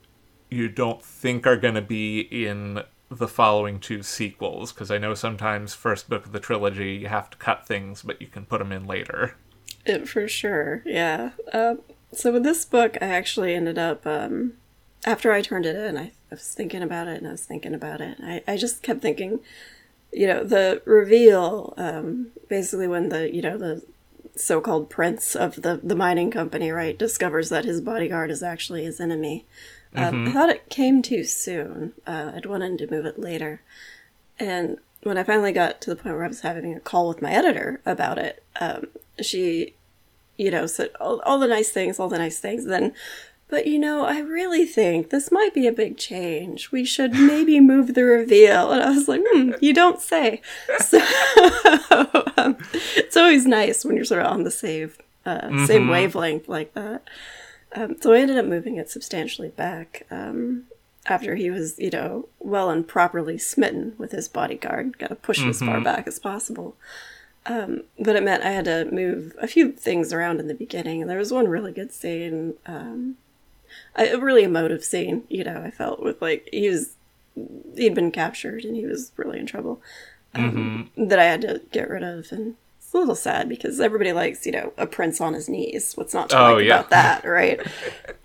you 0.50 0.68
don't 0.68 1.02
think 1.02 1.46
are 1.46 1.56
going 1.56 1.74
to 1.74 1.82
be 1.82 2.20
in 2.20 2.82
the 3.10 3.28
following 3.28 3.78
two 3.78 4.02
sequels? 4.02 4.72
Because 4.72 4.90
I 4.90 4.98
know 4.98 5.14
sometimes 5.14 5.74
first 5.74 6.08
book 6.08 6.26
of 6.26 6.32
the 6.32 6.40
trilogy 6.40 6.94
you 6.94 7.08
have 7.08 7.30
to 7.30 7.36
cut 7.36 7.66
things, 7.66 8.02
but 8.02 8.20
you 8.20 8.28
can 8.28 8.46
put 8.46 8.58
them 8.58 8.72
in 8.72 8.86
later. 8.86 9.36
It, 9.84 10.08
for 10.08 10.26
sure, 10.28 10.82
yeah. 10.86 11.30
Um, 11.52 11.80
so 12.12 12.32
with 12.32 12.42
this 12.42 12.64
book, 12.64 12.96
I 13.02 13.06
actually 13.06 13.54
ended 13.54 13.78
up 13.78 14.06
um, 14.06 14.54
after 15.04 15.32
I 15.32 15.42
turned 15.42 15.66
it 15.66 15.76
in. 15.76 15.98
I, 15.98 16.04
I 16.04 16.12
was 16.30 16.54
thinking 16.54 16.82
about 16.82 17.08
it, 17.08 17.18
and 17.18 17.28
I 17.28 17.32
was 17.32 17.44
thinking 17.44 17.74
about 17.74 18.00
it. 18.00 18.16
I, 18.22 18.42
I 18.48 18.56
just 18.56 18.82
kept 18.82 19.02
thinking, 19.02 19.40
you 20.12 20.26
know, 20.26 20.42
the 20.42 20.80
reveal, 20.86 21.74
um, 21.76 22.28
basically 22.48 22.88
when 22.88 23.10
the 23.10 23.34
you 23.34 23.42
know 23.42 23.58
the 23.58 23.82
so-called 24.36 24.90
prince 24.90 25.36
of 25.36 25.62
the 25.62 25.80
the 25.82 25.96
mining 25.96 26.30
company, 26.30 26.70
right, 26.70 26.98
discovers 26.98 27.48
that 27.50 27.64
his 27.64 27.80
bodyguard 27.80 28.30
is 28.30 28.42
actually 28.42 28.84
his 28.84 29.00
enemy. 29.00 29.46
Um, 29.96 30.26
I 30.26 30.32
thought 30.32 30.48
it 30.48 30.68
came 30.70 31.02
too 31.02 31.22
soon. 31.22 31.92
Uh, 32.04 32.32
I'd 32.34 32.46
wanted 32.46 32.78
to 32.78 32.90
move 32.90 33.06
it 33.06 33.18
later, 33.18 33.62
and 34.38 34.78
when 35.04 35.18
I 35.18 35.22
finally 35.22 35.52
got 35.52 35.80
to 35.82 35.90
the 35.90 35.96
point 35.96 36.16
where 36.16 36.24
I 36.24 36.28
was 36.28 36.40
having 36.40 36.74
a 36.74 36.80
call 36.80 37.08
with 37.08 37.22
my 37.22 37.30
editor 37.30 37.80
about 37.86 38.18
it, 38.18 38.42
um, 38.58 38.86
she, 39.20 39.74
you 40.36 40.50
know, 40.50 40.66
said 40.66 40.90
all, 40.98 41.20
all 41.20 41.38
the 41.38 41.46
nice 41.46 41.70
things, 41.70 42.00
all 42.00 42.08
the 42.08 42.18
nice 42.18 42.40
things. 42.40 42.64
Then, 42.64 42.92
but 43.54 43.68
you 43.68 43.78
know, 43.78 44.04
I 44.04 44.18
really 44.18 44.66
think 44.66 45.10
this 45.10 45.30
might 45.30 45.54
be 45.54 45.68
a 45.68 45.72
big 45.72 45.96
change. 45.96 46.72
We 46.72 46.84
should 46.84 47.12
maybe 47.12 47.60
move 47.60 47.94
the 47.94 48.02
reveal. 48.02 48.72
And 48.72 48.82
I 48.82 48.90
was 48.90 49.06
like, 49.06 49.22
hmm, 49.24 49.52
you 49.60 49.72
don't 49.72 50.00
say. 50.00 50.42
So 50.80 50.98
um, 52.36 52.56
it's 52.96 53.16
always 53.16 53.46
nice 53.46 53.84
when 53.84 53.94
you're 53.94 54.04
sort 54.04 54.22
of 54.22 54.32
on 54.32 54.42
the 54.42 54.50
same 54.50 54.90
uh, 55.24 55.66
same 55.66 55.86
wavelength 55.86 56.48
like 56.48 56.74
that. 56.74 57.04
Um, 57.76 57.94
so 58.00 58.12
I 58.12 58.18
ended 58.18 58.38
up 58.38 58.46
moving 58.46 58.74
it 58.76 58.90
substantially 58.90 59.50
back. 59.50 60.04
Um, 60.10 60.64
after 61.06 61.36
he 61.36 61.48
was, 61.48 61.78
you 61.78 61.90
know, 61.90 62.28
well 62.40 62.70
and 62.70 62.88
properly 62.88 63.38
smitten 63.38 63.94
with 63.98 64.10
his 64.10 64.26
bodyguard. 64.26 64.98
Got 64.98 65.10
to 65.10 65.14
push 65.14 65.38
him 65.38 65.50
as 65.50 65.60
far 65.60 65.80
back 65.80 66.08
as 66.08 66.18
possible. 66.18 66.76
Um, 67.46 67.84
but 68.00 68.16
it 68.16 68.24
meant 68.24 68.42
I 68.42 68.50
had 68.50 68.64
to 68.64 68.88
move 68.90 69.36
a 69.40 69.46
few 69.46 69.70
things 69.70 70.12
around 70.12 70.40
in 70.40 70.48
the 70.48 70.54
beginning. 70.54 71.02
And 71.02 71.08
there 71.08 71.18
was 71.18 71.32
one 71.32 71.46
really 71.46 71.72
good 71.72 71.92
scene, 71.92 72.54
um, 72.66 73.16
a 73.96 74.10
a 74.14 74.18
really 74.18 74.44
emotive 74.44 74.84
scene, 74.84 75.24
you 75.28 75.44
know, 75.44 75.62
I 75.64 75.70
felt 75.70 76.02
with 76.02 76.20
like, 76.22 76.48
he 76.52 76.68
was, 76.68 76.94
he'd 77.76 77.94
been 77.94 78.10
captured 78.10 78.64
and 78.64 78.76
he 78.76 78.86
was 78.86 79.12
really 79.16 79.38
in 79.38 79.46
trouble, 79.46 79.80
um, 80.34 80.90
that 80.96 81.18
I 81.18 81.24
had 81.24 81.40
to 81.42 81.60
get 81.72 81.88
rid 81.90 82.02
of. 82.02 82.30
And 82.32 82.56
it's 82.78 82.92
a 82.94 82.98
little 82.98 83.14
sad 83.14 83.48
because 83.48 83.80
everybody 83.80 84.12
likes, 84.12 84.46
you 84.46 84.52
know, 84.52 84.72
a 84.76 84.86
prince 84.86 85.20
on 85.20 85.34
his 85.34 85.48
knees. 85.48 85.92
What's 85.96 86.14
not 86.14 86.30
to 86.30 86.38
Oh, 86.38 86.54
like 86.54 86.64
yeah. 86.66 86.74
about 86.80 86.90
that, 86.90 87.24
right? 87.28 87.60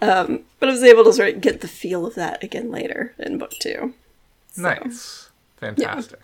um, 0.01 0.41
but 0.59 0.69
I 0.69 0.71
was 0.71 0.83
able 0.83 1.03
to 1.05 1.13
sort 1.13 1.35
of 1.35 1.41
get 1.41 1.61
the 1.61 1.67
feel 1.67 2.05
of 2.05 2.15
that 2.15 2.43
again 2.43 2.71
later 2.71 3.13
in 3.19 3.37
book 3.37 3.51
two. 3.59 3.93
Nice. 4.57 5.29
Fantastic. 5.57 6.19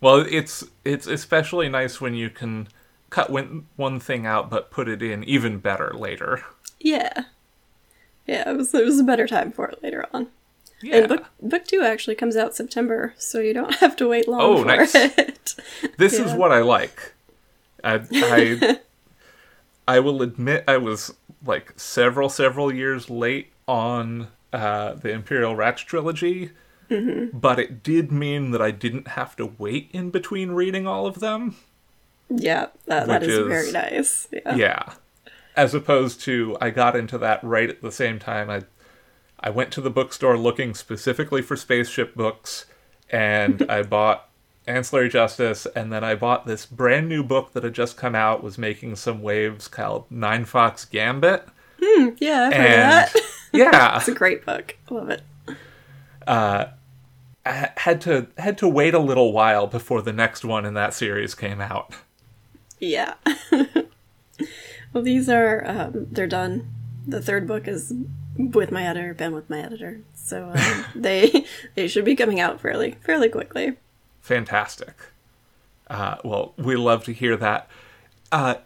Well, 0.00 0.24
it's 0.30 0.64
it's 0.84 1.06
especially 1.06 1.68
nice 1.68 2.00
when 2.00 2.14
you 2.14 2.30
can 2.30 2.68
cut 3.10 3.30
one 3.30 4.00
thing 4.00 4.26
out 4.26 4.50
but 4.50 4.70
put 4.70 4.88
it 4.88 5.02
in 5.02 5.24
even 5.24 5.58
better 5.58 5.92
later. 5.94 6.44
Yeah. 6.80 7.24
Yeah, 8.28 8.48
it 8.50 8.56
was 8.56 8.72
it 8.74 8.84
was 8.84 9.00
a 9.00 9.04
better 9.04 9.26
time 9.26 9.50
for 9.50 9.66
it 9.68 9.82
later 9.82 10.06
on. 10.14 10.28
Yeah. 10.82 10.98
And 10.98 11.08
book 11.08 11.24
book 11.42 11.64
two 11.64 11.80
actually 11.82 12.14
comes 12.14 12.36
out 12.36 12.54
September, 12.54 13.14
so 13.18 13.40
you 13.40 13.52
don't 13.54 13.74
have 13.80 13.96
to 13.96 14.06
wait 14.08 14.28
long 14.28 14.40
Oh, 14.40 14.58
for 14.60 14.66
nice. 14.66 14.94
it. 14.94 15.54
this 15.98 16.12
is 16.20 16.32
what 16.34 16.52
I 16.52 16.60
like. 16.60 17.14
I, 17.82 18.00
I 18.12 18.78
I 19.96 20.00
will 20.00 20.22
admit 20.22 20.62
I 20.68 20.76
was 20.76 21.12
like 21.44 21.72
several 21.76 22.28
several 22.28 22.72
years 22.72 23.08
late 23.10 23.48
on 23.66 24.28
uh, 24.52 24.92
the 24.94 25.10
Imperial 25.10 25.56
Radch 25.56 25.84
trilogy, 25.86 26.50
Mm-hmm. 26.90 27.36
but 27.38 27.58
it 27.58 27.82
did 27.82 28.10
mean 28.10 28.50
that 28.52 28.62
I 28.62 28.70
didn't 28.70 29.08
have 29.08 29.36
to 29.36 29.52
wait 29.58 29.90
in 29.92 30.08
between 30.10 30.52
reading 30.52 30.86
all 30.86 31.06
of 31.06 31.20
them. 31.20 31.56
yeah, 32.30 32.68
that, 32.86 33.06
that 33.08 33.22
is, 33.22 33.28
is- 33.38 33.46
very 33.46 33.72
nice. 33.72 34.26
Yeah. 34.32 34.54
Yeah. 34.54 34.82
As 35.58 35.74
opposed 35.74 36.20
to 36.20 36.56
I 36.60 36.70
got 36.70 36.94
into 36.94 37.18
that 37.18 37.42
right 37.42 37.68
at 37.68 37.82
the 37.82 37.90
same 37.90 38.20
time. 38.20 38.48
I 38.48 38.62
I 39.40 39.50
went 39.50 39.72
to 39.72 39.80
the 39.80 39.90
bookstore 39.90 40.38
looking 40.38 40.72
specifically 40.72 41.42
for 41.42 41.56
spaceship 41.56 42.14
books 42.14 42.66
and 43.10 43.64
I 43.68 43.82
bought 43.82 44.28
Ancillary 44.68 45.08
Justice 45.08 45.66
and 45.74 45.92
then 45.92 46.04
I 46.04 46.14
bought 46.14 46.46
this 46.46 46.64
brand 46.64 47.08
new 47.08 47.24
book 47.24 47.52
that 47.54 47.64
had 47.64 47.74
just 47.74 47.96
come 47.96 48.14
out 48.14 48.42
was 48.42 48.56
making 48.56 48.94
some 48.96 49.20
waves 49.20 49.66
called 49.66 50.08
Ninefox 50.10 50.88
Gambit. 50.88 51.44
Hmm, 51.82 52.10
yeah, 52.18 52.44
I've 52.44 52.54
heard 52.54 52.66
And 52.66 52.92
that. 52.92 53.16
yeah, 53.52 53.96
It's 53.96 54.08
a 54.08 54.14
great 54.14 54.46
book. 54.46 54.76
I 54.90 54.94
love 54.94 55.10
it. 55.10 55.22
Uh, 56.26 56.66
I 57.44 57.70
had 57.78 58.00
to 58.02 58.28
had 58.36 58.58
to 58.58 58.68
wait 58.68 58.94
a 58.94 58.98
little 58.98 59.32
while 59.32 59.66
before 59.66 60.02
the 60.02 60.12
next 60.12 60.44
one 60.44 60.64
in 60.64 60.74
that 60.74 60.94
series 60.94 61.34
came 61.34 61.60
out. 61.60 61.94
Yeah. 62.78 63.14
Well, 64.98 65.04
these 65.04 65.28
are 65.28 65.62
um, 65.64 66.08
they're 66.10 66.26
done. 66.26 66.68
The 67.06 67.22
third 67.22 67.46
book 67.46 67.68
is 67.68 67.94
with 68.36 68.72
my 68.72 68.84
editor, 68.84 69.14
been 69.14 69.32
with 69.32 69.48
my 69.48 69.60
editor, 69.60 70.00
so 70.12 70.50
um, 70.52 70.84
they 70.96 71.46
they 71.76 71.86
should 71.86 72.04
be 72.04 72.16
coming 72.16 72.40
out 72.40 72.60
fairly 72.60 72.96
fairly 73.04 73.28
quickly. 73.28 73.76
Fantastic. 74.20 74.96
Uh, 75.88 76.16
well, 76.24 76.52
we 76.56 76.74
love 76.74 77.04
to 77.04 77.12
hear 77.12 77.36
that. 77.36 77.68
Uh, 78.32 78.56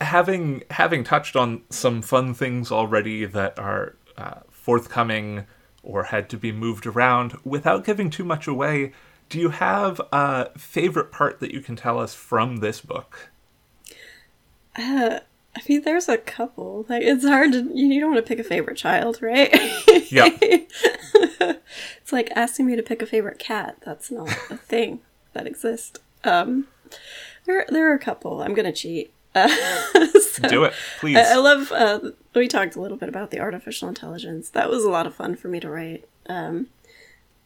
having 0.00 0.62
having 0.70 1.04
touched 1.04 1.36
on 1.36 1.64
some 1.68 2.00
fun 2.00 2.32
things 2.32 2.72
already 2.72 3.26
that 3.26 3.58
are 3.58 3.96
uh, 4.16 4.40
forthcoming 4.50 5.44
or 5.82 6.04
had 6.04 6.30
to 6.30 6.38
be 6.38 6.50
moved 6.50 6.86
around, 6.86 7.36
without 7.44 7.84
giving 7.84 8.08
too 8.08 8.24
much 8.24 8.46
away, 8.46 8.92
do 9.28 9.38
you 9.38 9.50
have 9.50 10.00
a 10.12 10.58
favorite 10.58 11.12
part 11.12 11.40
that 11.40 11.52
you 11.52 11.60
can 11.60 11.76
tell 11.76 11.98
us 11.98 12.14
from 12.14 12.56
this 12.56 12.80
book? 12.80 13.29
I 15.56 15.60
mean, 15.68 15.82
there's 15.82 16.08
a 16.08 16.16
couple. 16.16 16.86
Like, 16.88 17.02
it's 17.02 17.24
hard 17.24 17.52
to 17.52 17.70
you 17.74 18.00
don't 18.00 18.12
want 18.12 18.24
to 18.24 18.28
pick 18.28 18.38
a 18.38 18.44
favorite 18.44 18.76
child, 18.76 19.20
right? 19.20 19.50
Yeah. 20.10 20.28
it's 20.40 22.12
like 22.12 22.30
asking 22.36 22.66
me 22.66 22.76
to 22.76 22.82
pick 22.82 23.02
a 23.02 23.06
favorite 23.06 23.38
cat. 23.38 23.76
That's 23.84 24.10
not 24.10 24.28
a 24.50 24.56
thing 24.56 25.00
that 25.32 25.46
exists. 25.46 25.98
Um, 26.24 26.66
there 27.46 27.64
there 27.68 27.90
are 27.90 27.94
a 27.94 27.98
couple. 27.98 28.42
I'm 28.42 28.54
gonna 28.54 28.72
cheat. 28.72 29.12
Uh, 29.34 29.48
so- 30.20 30.48
Do 30.48 30.64
it, 30.64 30.72
please. 31.00 31.16
I, 31.16 31.34
I 31.34 31.36
love. 31.36 31.72
Uh, 31.72 32.00
we 32.34 32.48
talked 32.48 32.76
a 32.76 32.80
little 32.80 32.96
bit 32.96 33.08
about 33.08 33.30
the 33.30 33.40
artificial 33.40 33.88
intelligence. 33.88 34.50
That 34.50 34.70
was 34.70 34.84
a 34.84 34.90
lot 34.90 35.06
of 35.06 35.14
fun 35.14 35.36
for 35.36 35.48
me 35.48 35.60
to 35.60 35.70
write. 35.70 36.08
Um, 36.26 36.68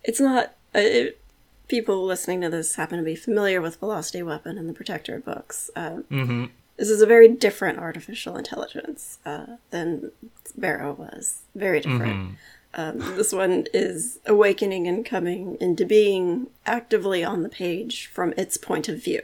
it's 0.03 0.21
not. 0.21 0.55
Uh, 0.75 0.81
it, 0.81 1.21
people 1.69 2.05
listening 2.05 2.43
to 2.43 2.51
this 2.51 2.75
happen 2.75 2.99
to 2.99 3.05
be 3.05 3.17
familiar 3.17 3.61
with 3.61 3.77
Velocity 3.81 4.23
Weapon 4.23 4.59
and 4.59 4.69
the 4.69 4.75
Protector 4.75 5.19
books. 5.21 5.71
Um, 5.75 6.05
mm-hmm. 6.11 6.45
This 6.77 6.91
is 6.91 7.01
a 7.03 7.07
very 7.07 7.29
different 7.29 7.79
artificial 7.79 8.37
intelligence 8.37 9.19
uh, 9.25 9.57
than 9.71 10.11
Bero 10.59 10.93
was. 10.93 11.43
Very 11.55 11.81
different. 11.81 12.37
Um, 12.75 12.99
this 13.17 13.33
one 13.33 13.67
is 13.73 14.19
awakening 14.27 14.89
and 14.89 15.05
coming 15.07 15.57
into 15.61 15.85
being 15.87 16.49
actively 16.67 17.23
on 17.23 17.43
the 17.45 17.49
page 17.49 18.07
from 18.09 18.35
its 18.37 18.57
point 18.57 18.89
of 18.89 19.03
view 19.03 19.23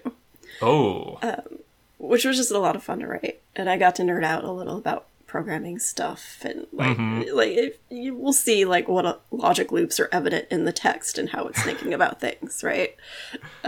Oh, 0.63 1.19
which 1.99 2.25
was 2.25 2.37
just 2.37 2.53
a 2.53 2.59
lot 2.59 2.77
of 2.77 2.83
fun 2.85 3.01
to 3.01 3.07
write. 3.09 3.41
And 3.57 3.69
I 3.69 3.77
got 3.77 3.97
to 3.97 4.03
nerd 4.03 4.25
out 4.25 4.45
a 4.45 4.53
little 4.53 4.77
about 4.79 5.07
programming 5.27 5.79
stuff 5.79 6.39
and 6.45 6.67
like 6.73 6.99
like 7.33 7.53
if 7.53 7.77
you 7.89 8.15
will 8.17 8.33
see 8.33 8.65
like 8.65 8.89
what 8.89 9.07
uh, 9.07 9.15
logic 9.31 9.71
loops 9.71 10.01
are 10.01 10.09
evident 10.11 10.45
in 10.51 10.65
the 10.65 10.73
text 10.73 11.19
and 11.19 11.29
how 11.31 11.47
it's 11.47 11.63
thinking 11.63 11.95
about 11.95 12.21
things, 12.21 12.63
right? 12.65 12.97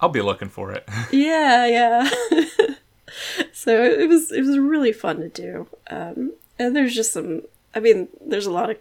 I'll 0.00 0.08
be 0.08 0.20
looking 0.22 0.48
for 0.48 0.72
it. 0.72 0.88
Yeah, 1.12 1.66
yeah. 1.66 2.10
so 3.52 3.82
it 3.84 4.08
was 4.08 4.32
it 4.32 4.42
was 4.42 4.58
really 4.58 4.92
fun 4.92 5.20
to 5.20 5.28
do. 5.28 5.66
Um, 5.90 6.32
and 6.58 6.74
there's 6.74 6.94
just 6.94 7.12
some. 7.12 7.42
I 7.74 7.80
mean, 7.80 8.08
there's 8.20 8.46
a 8.46 8.52
lot 8.52 8.70
of 8.70 8.78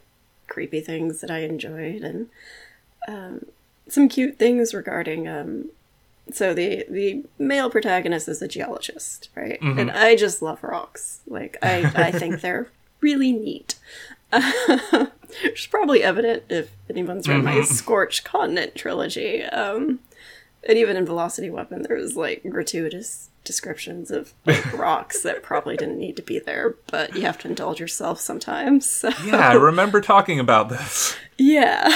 creepy 0.47 0.81
things 0.81 1.21
that 1.21 1.31
I 1.31 1.39
enjoyed, 1.39 2.01
and 2.01 2.29
um, 3.07 3.45
some 3.87 4.09
cute 4.09 4.37
things 4.37 4.73
regarding. 4.73 5.27
Um, 5.27 5.69
so 6.31 6.53
the 6.53 6.85
the 6.89 7.23
male 7.37 7.69
protagonist 7.69 8.27
is 8.27 8.41
a 8.41 8.47
geologist, 8.47 9.29
right? 9.35 9.59
And 9.61 9.91
I 9.91 10.15
just 10.15 10.41
love 10.41 10.63
rocks. 10.63 11.21
Like 11.27 11.57
I 11.61 11.91
I 11.95 12.11
think 12.11 12.41
they're 12.41 12.69
really 13.01 13.31
neat. 13.31 13.75
Which 15.43 15.61
is 15.61 15.67
probably 15.67 16.03
evident 16.03 16.43
if 16.49 16.71
anyone's 16.89 17.27
read 17.27 17.43
my 17.43 17.61
Scorched 17.61 18.23
Continent 18.23 18.75
trilogy. 18.75 19.43
Um, 19.43 19.99
and 20.67 20.77
even 20.77 20.97
in 20.97 21.05
Velocity 21.05 21.49
Weapon, 21.49 21.83
there 21.83 21.97
was 21.97 22.15
like 22.15 22.43
gratuitous 22.49 23.29
descriptions 23.43 24.11
of 24.11 24.33
like, 24.45 24.73
rocks 24.77 25.21
that 25.23 25.41
probably 25.41 25.77
didn't 25.77 25.97
need 25.97 26.15
to 26.17 26.21
be 26.21 26.39
there, 26.39 26.75
but 26.87 27.15
you 27.15 27.21
have 27.21 27.37
to 27.39 27.47
indulge 27.47 27.79
yourself 27.79 28.19
sometimes. 28.19 28.89
So, 28.89 29.09
yeah, 29.25 29.49
I 29.49 29.53
remember 29.53 30.01
talking 30.01 30.39
about 30.39 30.69
this. 30.69 31.15
yeah. 31.37 31.89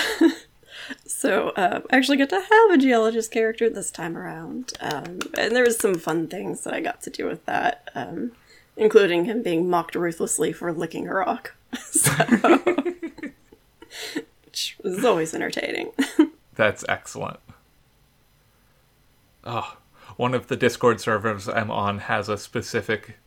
so 1.05 1.49
uh, 1.49 1.81
I 1.91 1.95
actually 1.95 2.17
get 2.17 2.29
to 2.29 2.41
have 2.41 2.71
a 2.71 2.77
geologist 2.77 3.31
character 3.31 3.69
this 3.69 3.91
time 3.91 4.17
around, 4.17 4.73
um, 4.79 5.19
and 5.37 5.55
there 5.55 5.63
was 5.63 5.77
some 5.77 5.95
fun 5.95 6.27
things 6.27 6.61
that 6.61 6.73
I 6.73 6.79
got 6.79 7.01
to 7.03 7.09
do 7.09 7.25
with 7.25 7.45
that, 7.45 7.89
um, 7.93 8.31
including 8.77 9.25
him 9.25 9.43
being 9.43 9.69
mocked 9.69 9.95
ruthlessly 9.95 10.53
for 10.53 10.71
licking 10.71 11.07
a 11.07 11.13
rock. 11.13 11.55
so, 11.79 12.11
which 14.45 14.77
was 14.83 15.03
always 15.03 15.33
entertaining. 15.33 15.91
That's 16.55 16.85
excellent. 16.87 17.39
Oh, 19.45 19.77
one 20.17 20.33
of 20.33 20.47
the 20.47 20.55
Discord 20.55 21.01
servers 21.01 21.47
I'm 21.49 21.71
on 21.71 21.99
has 21.99 22.29
a 22.29 22.37
specific 22.37 23.17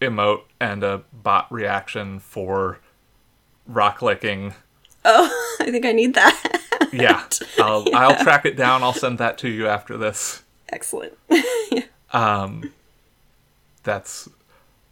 emote 0.00 0.42
and 0.60 0.82
a 0.82 1.02
bot 1.12 1.50
reaction 1.52 2.18
for 2.18 2.78
rock 3.66 4.02
licking. 4.02 4.54
oh, 5.04 5.56
I 5.60 5.70
think 5.70 5.84
I 5.84 5.92
need 5.92 6.14
that. 6.14 6.60
Yeah, 6.92 7.24
I'll 7.58 7.84
I'll 7.94 8.22
track 8.22 8.44
it 8.46 8.56
down. 8.56 8.82
I'll 8.82 8.92
send 8.92 9.18
that 9.18 9.38
to 9.38 9.48
you 9.48 9.66
after 9.66 9.96
this. 9.96 10.42
Excellent. 10.70 11.16
Um, 12.14 12.74
That's 13.84 14.28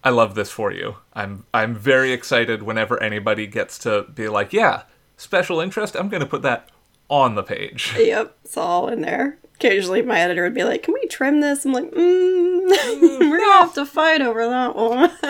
I 0.03 0.09
love 0.09 0.35
this 0.35 0.51
for 0.51 0.73
you. 0.73 0.97
I'm 1.13 1.45
I'm 1.53 1.75
very 1.75 2.13
excited 2.13 2.63
whenever 2.63 3.03
anybody 3.03 3.47
gets 3.47 3.79
to 3.81 4.05
be 4.15 4.27
like, 4.29 4.55
yeah, 4.55 4.85
special 5.19 5.61
interest. 5.61 5.95
I'm 5.97 6.09
going 6.09 6.23
to 6.23 6.27
put 6.27 6.41
that 6.43 6.71
on 7.11 7.35
the 7.35 7.43
page. 7.43 7.93
Yep, 7.99 8.37
it's 8.45 8.57
all 8.57 8.89
in 8.89 9.03
there. 9.03 9.37
Occasionally, 9.57 10.01
my 10.01 10.19
editor 10.21 10.45
would 10.45 10.55
be 10.55 10.65
like, 10.65 10.83
"Can 10.83 10.95
we 10.95 11.07
trim 11.09 11.41
this?" 11.41 11.67
I'm 11.67 11.73
like, 11.75 11.91
mm, 11.91 11.91
"We're 13.21 13.39
gonna 13.39 13.53
have 13.61 13.75
to 13.75 13.85
fight 13.85 14.23
over 14.23 14.49
that 14.49 14.75
one." 14.75 15.11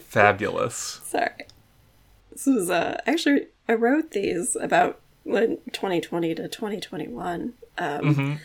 Fabulous. 0.00 1.00
Sorry. 1.04 1.46
This 2.32 2.46
was 2.46 2.70
uh, 2.70 2.98
actually 3.06 3.48
I 3.68 3.74
wrote 3.74 4.12
these 4.12 4.56
about 4.56 5.00
when 5.24 5.58
2020 5.72 6.34
to 6.36 6.48
2021, 6.48 7.52
um, 7.78 8.40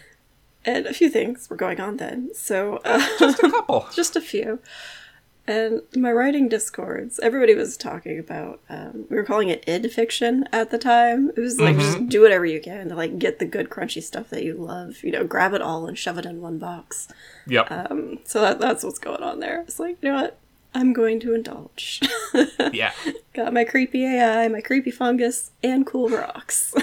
and 0.65 0.85
a 0.85 0.93
few 0.93 1.09
things 1.09 1.49
were 1.49 1.55
going 1.55 1.79
on 1.79 1.97
then. 1.97 2.31
So 2.33 2.81
uh, 2.83 2.99
Just 3.17 3.39
a 3.39 3.49
couple. 3.49 3.87
just 3.93 4.15
a 4.15 4.21
few. 4.21 4.59
And 5.47 5.81
my 5.95 6.11
writing 6.11 6.49
discords, 6.49 7.19
everybody 7.19 7.53
was 7.53 7.77
talking 7.77 8.17
about. 8.17 8.61
Um, 8.67 9.05
we 9.09 9.15
were 9.15 9.23
calling 9.23 9.49
it 9.49 9.63
id 9.67 9.89
fiction 9.89 10.45
at 10.51 10.71
the 10.71 10.79
time. 10.79 11.29
It 11.29 11.39
was 11.39 11.59
like 11.59 11.77
just 11.77 12.09
do 12.09 12.21
whatever 12.21 12.45
you 12.45 12.59
can 12.59 12.89
to 12.89 12.95
like 12.95 13.19
get 13.19 13.37
the 13.37 13.45
good 13.45 13.69
crunchy 13.69 14.01
stuff 14.01 14.31
that 14.31 14.43
you 14.43 14.55
love. 14.55 15.03
You 15.03 15.11
know, 15.11 15.23
grab 15.23 15.53
it 15.53 15.61
all 15.61 15.85
and 15.87 15.97
shove 15.97 16.17
it 16.17 16.25
in 16.25 16.41
one 16.41 16.57
box. 16.57 17.07
Yep. 17.45 17.67
So 18.23 18.41
that, 18.41 18.59
that's 18.59 18.83
what's 18.83 18.97
going 18.97 19.21
on 19.21 19.39
there. 19.39 19.61
It's 19.61 19.79
like 19.79 19.97
you 20.01 20.09
know 20.09 20.15
what, 20.15 20.39
I'm 20.75 20.91
going 20.91 21.21
to 21.21 21.33
indulge. 21.33 22.01
yeah. 22.73 22.91
Got 23.33 23.53
my 23.53 23.63
creepy 23.63 24.05
AI, 24.05 24.47
my 24.49 24.59
creepy 24.61 24.91
fungus, 24.91 25.51
and 25.63 25.85
cool 25.85 26.09
rocks. 26.09 26.73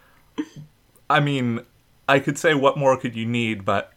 I 1.10 1.20
mean, 1.20 1.60
I 2.06 2.18
could 2.18 2.36
say 2.36 2.52
what 2.52 2.76
more 2.76 2.96
could 2.98 3.16
you 3.16 3.24
need, 3.24 3.64
but 3.64 3.92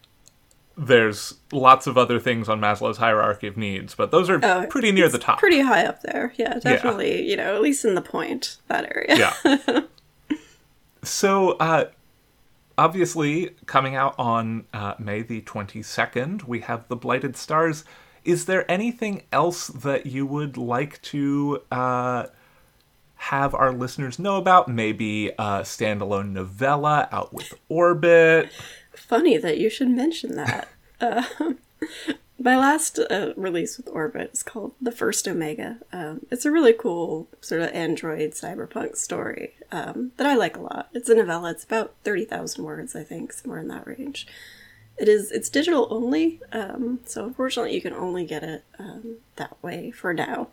there's 0.82 1.36
lots 1.52 1.88
of 1.88 1.98
other 1.98 2.20
things 2.20 2.48
on 2.48 2.62
Maslow's 2.62 2.98
hierarchy 2.98 3.48
of 3.48 3.58
needs, 3.58 3.96
but 3.96 4.12
those 4.12 4.30
are 4.30 4.40
Oh, 4.42 4.66
pretty 4.70 4.92
near 4.94 5.10
the 5.10 5.20
top. 5.20 5.38
Pretty 5.40 5.60
high 5.60 5.86
up 5.86 6.02
there. 6.04 6.34
Yeah, 6.38 6.58
definitely. 6.60 7.30
You 7.30 7.36
know, 7.36 7.54
at 7.54 7.62
least 7.62 7.84
in 7.84 7.96
the 7.96 8.02
point 8.02 8.58
that 8.70 8.86
area. 8.96 9.34
yeah. 9.44 9.82
so, 11.04 11.52
uh, 11.58 11.86
obviously, 12.78 13.56
coming 13.66 13.96
out 13.96 14.16
on 14.18 14.66
uh, 14.74 14.94
May 15.00 15.22
the 15.22 15.42
22nd, 15.42 16.46
we 16.46 16.62
have 16.62 16.88
The 16.88 16.96
Blighted 16.96 17.36
Stars. 17.36 17.84
Is 18.24 18.46
there 18.46 18.70
anything 18.72 19.24
else 19.32 19.68
that 19.68 20.06
you 20.06 20.26
would 20.26 20.56
like 20.58 21.02
to 21.04 21.62
uh, 21.72 22.28
have 23.16 23.54
our 23.54 23.72
listeners 23.74 24.20
know 24.20 24.38
about? 24.38 24.68
Maybe 24.68 25.30
a 25.30 25.62
standalone 25.64 26.32
novella 26.32 27.10
out 27.12 27.34
with 27.34 27.54
Orbit? 27.70 28.50
Funny 29.00 29.38
that 29.38 29.58
you 29.58 29.70
should 29.70 29.90
mention 29.90 30.36
that. 30.36 30.68
Um, 31.02 31.60
my 32.38 32.58
last 32.58 33.00
uh, 33.00 33.32
release 33.38 33.78
with 33.78 33.88
Orbit 33.88 34.32
is 34.34 34.44
called 34.44 34.74
The 34.82 34.92
First 34.92 35.26
Omega. 35.30 35.78
Um, 35.94 36.26
it's 36.30 36.44
a 36.44 36.52
really 36.52 36.74
cool 36.74 37.30
sort 37.40 37.62
of 37.62 37.70
android 37.70 38.32
cyberpunk 38.32 38.98
story 38.98 39.54
um, 39.72 40.12
that 40.18 40.28
I 40.28 40.36
like 40.36 40.58
a 40.58 40.62
lot. 40.62 40.90
It's 40.94 41.08
a 41.08 41.16
novella. 41.16 41.52
It's 41.52 41.64
about 41.64 41.94
thirty 42.04 42.26
thousand 42.26 42.66
words, 42.66 42.98
I 42.98 43.04
think, 43.04 43.32
somewhere 43.32 43.60
in 43.60 43.70
that 43.70 43.88
range. 43.88 44.28
It 44.98 45.08
is. 45.08 45.32
It's 45.32 45.50
digital 45.50 45.88
only, 45.90 46.42
um, 46.52 47.00
so 47.06 47.26
unfortunately, 47.26 47.76
you 47.76 47.82
can 47.82 47.94
only 47.94 48.26
get 48.26 48.44
it 48.44 48.66
um, 48.78 49.20
that 49.38 49.56
way 49.64 49.92
for 49.92 50.14
now. 50.14 50.50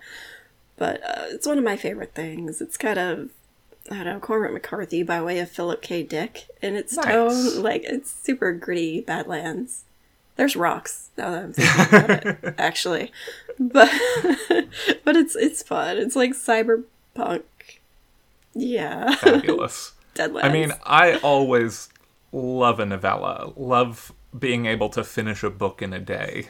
But 0.77 1.03
uh, 1.03 1.25
it's 1.31 1.47
one 1.47 1.59
of 1.59 1.65
my 1.65 1.77
favorite 1.77 2.15
things. 2.15 2.61
It's 2.61 2.77
kind 2.77 2.99
of 3.01 3.31
I 3.91 3.97
don't 3.97 4.05
know, 4.07 4.21
Cormac 4.21 4.53
McCarthy 4.53 5.03
by 5.03 5.23
way 5.23 5.39
of 5.39 5.51
Philip 5.51 5.81
K. 5.83 6.03
Dick 6.03 6.47
in 6.63 6.75
its 6.77 6.95
Nice. 6.97 7.05
tone. 7.07 7.63
Like 7.63 7.85
it's 7.85 8.11
super 8.11 8.53
gritty 8.53 9.01
Badlands. 9.01 9.85
There's 10.37 10.55
rocks 10.57 11.09
now 11.17 11.31
that 11.31 11.43
I'm 11.45 11.53
thinking 11.53 11.99
about 11.99 12.27
it, 12.27 12.55
actually, 12.59 13.11
but 13.59 13.91
but 15.05 15.17
it's 15.17 15.35
it's 15.37 15.63
fun. 15.63 15.97
It's 15.99 16.15
like 16.17 16.33
cyberpunk. 16.33 17.43
Yeah, 18.55 19.15
Fabulous. 19.17 19.93
Deadlands. 20.15 20.45
I 20.45 20.49
mean, 20.51 20.73
I 20.85 21.17
always 21.19 21.89
love 22.33 22.81
a 22.81 22.87
novella, 22.87 23.53
love 23.57 24.13
being 24.39 24.67
able 24.67 24.89
to 24.91 25.05
finish 25.05 25.43
a 25.43 25.51
book 25.51 25.81
in 25.83 25.93
a 25.93 25.99
day. 26.01 26.49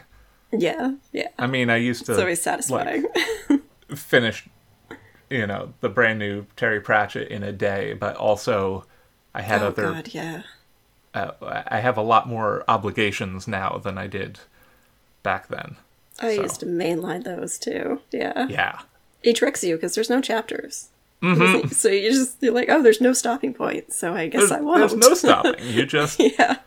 yeah, 0.52 0.92
yeah. 1.12 1.28
I 1.38 1.46
mean, 1.48 1.68
I 1.70 1.76
used 1.76 2.06
to 2.06 2.12
It's 2.12 2.20
always 2.20 2.40
satisfying. 2.42 3.04
finish, 3.94 4.48
you 5.30 5.46
know, 5.46 5.72
the 5.80 5.88
brand 5.88 6.18
new 6.18 6.46
Terry 6.56 6.80
Pratchett 6.80 7.28
in 7.28 7.42
a 7.42 7.52
day, 7.52 7.94
but 7.94 8.16
also 8.16 8.84
I 9.34 9.42
had 9.42 9.62
oh 9.62 9.68
other. 9.68 9.92
God, 9.92 10.08
yeah. 10.12 10.42
Uh, 11.14 11.30
I 11.68 11.80
have 11.80 11.96
a 11.96 12.02
lot 12.02 12.28
more 12.28 12.62
obligations 12.68 13.48
now 13.48 13.80
than 13.82 13.96
I 13.96 14.06
did 14.06 14.38
back 15.22 15.48
then. 15.48 15.76
I 16.20 16.36
So. 16.36 16.42
used 16.42 16.60
to 16.60 16.66
mainline 16.66 17.24
those 17.24 17.58
too. 17.58 18.00
Yeah. 18.12 18.46
Yeah. 18.48 18.80
It 19.22 19.36
tricks 19.36 19.64
you 19.64 19.76
because 19.76 19.94
there's 19.94 20.10
no 20.10 20.20
chapters. 20.20 20.88
So 21.72 21.88
you 21.88 22.10
just 22.12 22.36
you're 22.42 22.52
like, 22.52 22.68
oh, 22.68 22.82
there's 22.82 23.00
no 23.00 23.12
stopping 23.12 23.52
point. 23.54 23.92
So 23.92 24.14
I 24.14 24.28
guess 24.28 24.50
There's, 24.50 24.52
I 24.52 24.60
won't. 24.60 24.78
there's 24.78 24.94
no 24.94 25.14
stopping. 25.14 25.54
You 25.66 25.84
just, 25.86 26.20
yeah. 26.20 26.58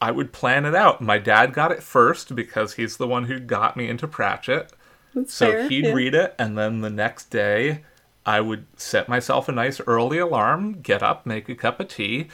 I 0.00 0.10
would 0.12 0.32
plan 0.32 0.64
it 0.64 0.74
out. 0.74 1.00
My 1.00 1.18
dad 1.18 1.52
got 1.52 1.72
it 1.72 1.82
first 1.82 2.36
because 2.36 2.74
he's 2.74 2.98
the 2.98 3.08
one 3.08 3.24
who 3.24 3.40
got 3.40 3.76
me 3.76 3.88
into 3.88 4.06
Pratchett. 4.06 4.72
That's 5.14 5.32
So 5.34 5.50
fair. 5.50 5.68
he'd 5.68 5.84
yeah. 5.86 5.92
read 5.92 6.14
it, 6.14 6.34
and 6.38 6.56
then 6.58 6.80
the 6.80 6.90
next 6.90 7.30
day, 7.30 7.82
I 8.26 8.40
would 8.40 8.66
set 8.76 9.08
myself 9.08 9.48
a 9.48 9.52
nice 9.52 9.80
early 9.86 10.18
alarm, 10.18 10.80
get 10.82 11.02
up, 11.02 11.24
make 11.26 11.48
a 11.48 11.54
cup 11.54 11.78
of 11.80 11.88
tea, 11.88 12.28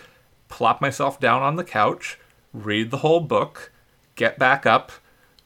plop 0.48 0.80
myself 0.80 1.18
down 1.20 1.42
on 1.42 1.56
the 1.56 1.64
couch, 1.64 2.18
read 2.52 2.90
the 2.90 2.98
whole 2.98 3.20
book, 3.20 3.72
get 4.14 4.38
back 4.38 4.66
up, 4.66 4.92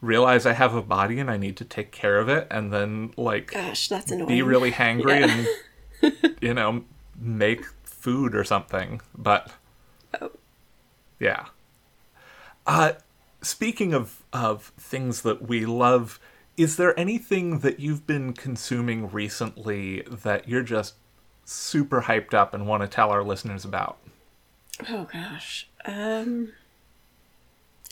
realize 0.01 0.44
I 0.47 0.53
have 0.53 0.75
a 0.75 0.83
body 0.83 1.18
and 1.18 1.31
I 1.31 1.37
need 1.38 1.57
to 1.59 1.64
take 1.64 1.90
care 1.92 2.18
of 2.18 2.29
it, 2.29 2.47
and 2.51 2.73
then, 2.73 3.12
like, 3.16 3.53
Gosh, 3.53 3.88
that's 3.88 4.11
annoying. 4.12 4.29
be 4.29 4.42
really 4.42 4.70
hangry 4.73 5.20
Yeah. 5.20 5.44
and, 6.03 6.37
you 6.40 6.53
know, 6.55 6.85
make 7.18 7.64
food 7.85 8.35
or 8.35 8.44
something. 8.44 9.01
But, 9.16 9.51
Oh. 10.20 10.31
yeah. 11.18 11.47
Uh, 12.66 12.92
speaking 13.42 13.92
of, 13.94 14.23
of 14.33 14.73
things 14.79 15.23
that 15.23 15.49
we 15.49 15.64
love, 15.66 16.20
is 16.57 16.77
there 16.77 16.99
anything 16.99 17.61
that 17.61 17.81
you've 17.81 18.07
been 18.07 18.33
consuming 18.33 19.11
recently 19.11 20.03
that 20.03 20.49
you're 20.49 20.62
just 20.62 20.95
super 21.45 22.03
hyped 22.03 22.35
up 22.35 22.55
and 22.55 22.67
want 22.67 22.83
to 22.83 22.88
tell 22.88 23.11
our 23.11 23.23
listeners 23.23 23.64
about? 23.64 23.99
Oh 24.88 25.09
gosh. 25.12 25.69
Um 25.85 26.53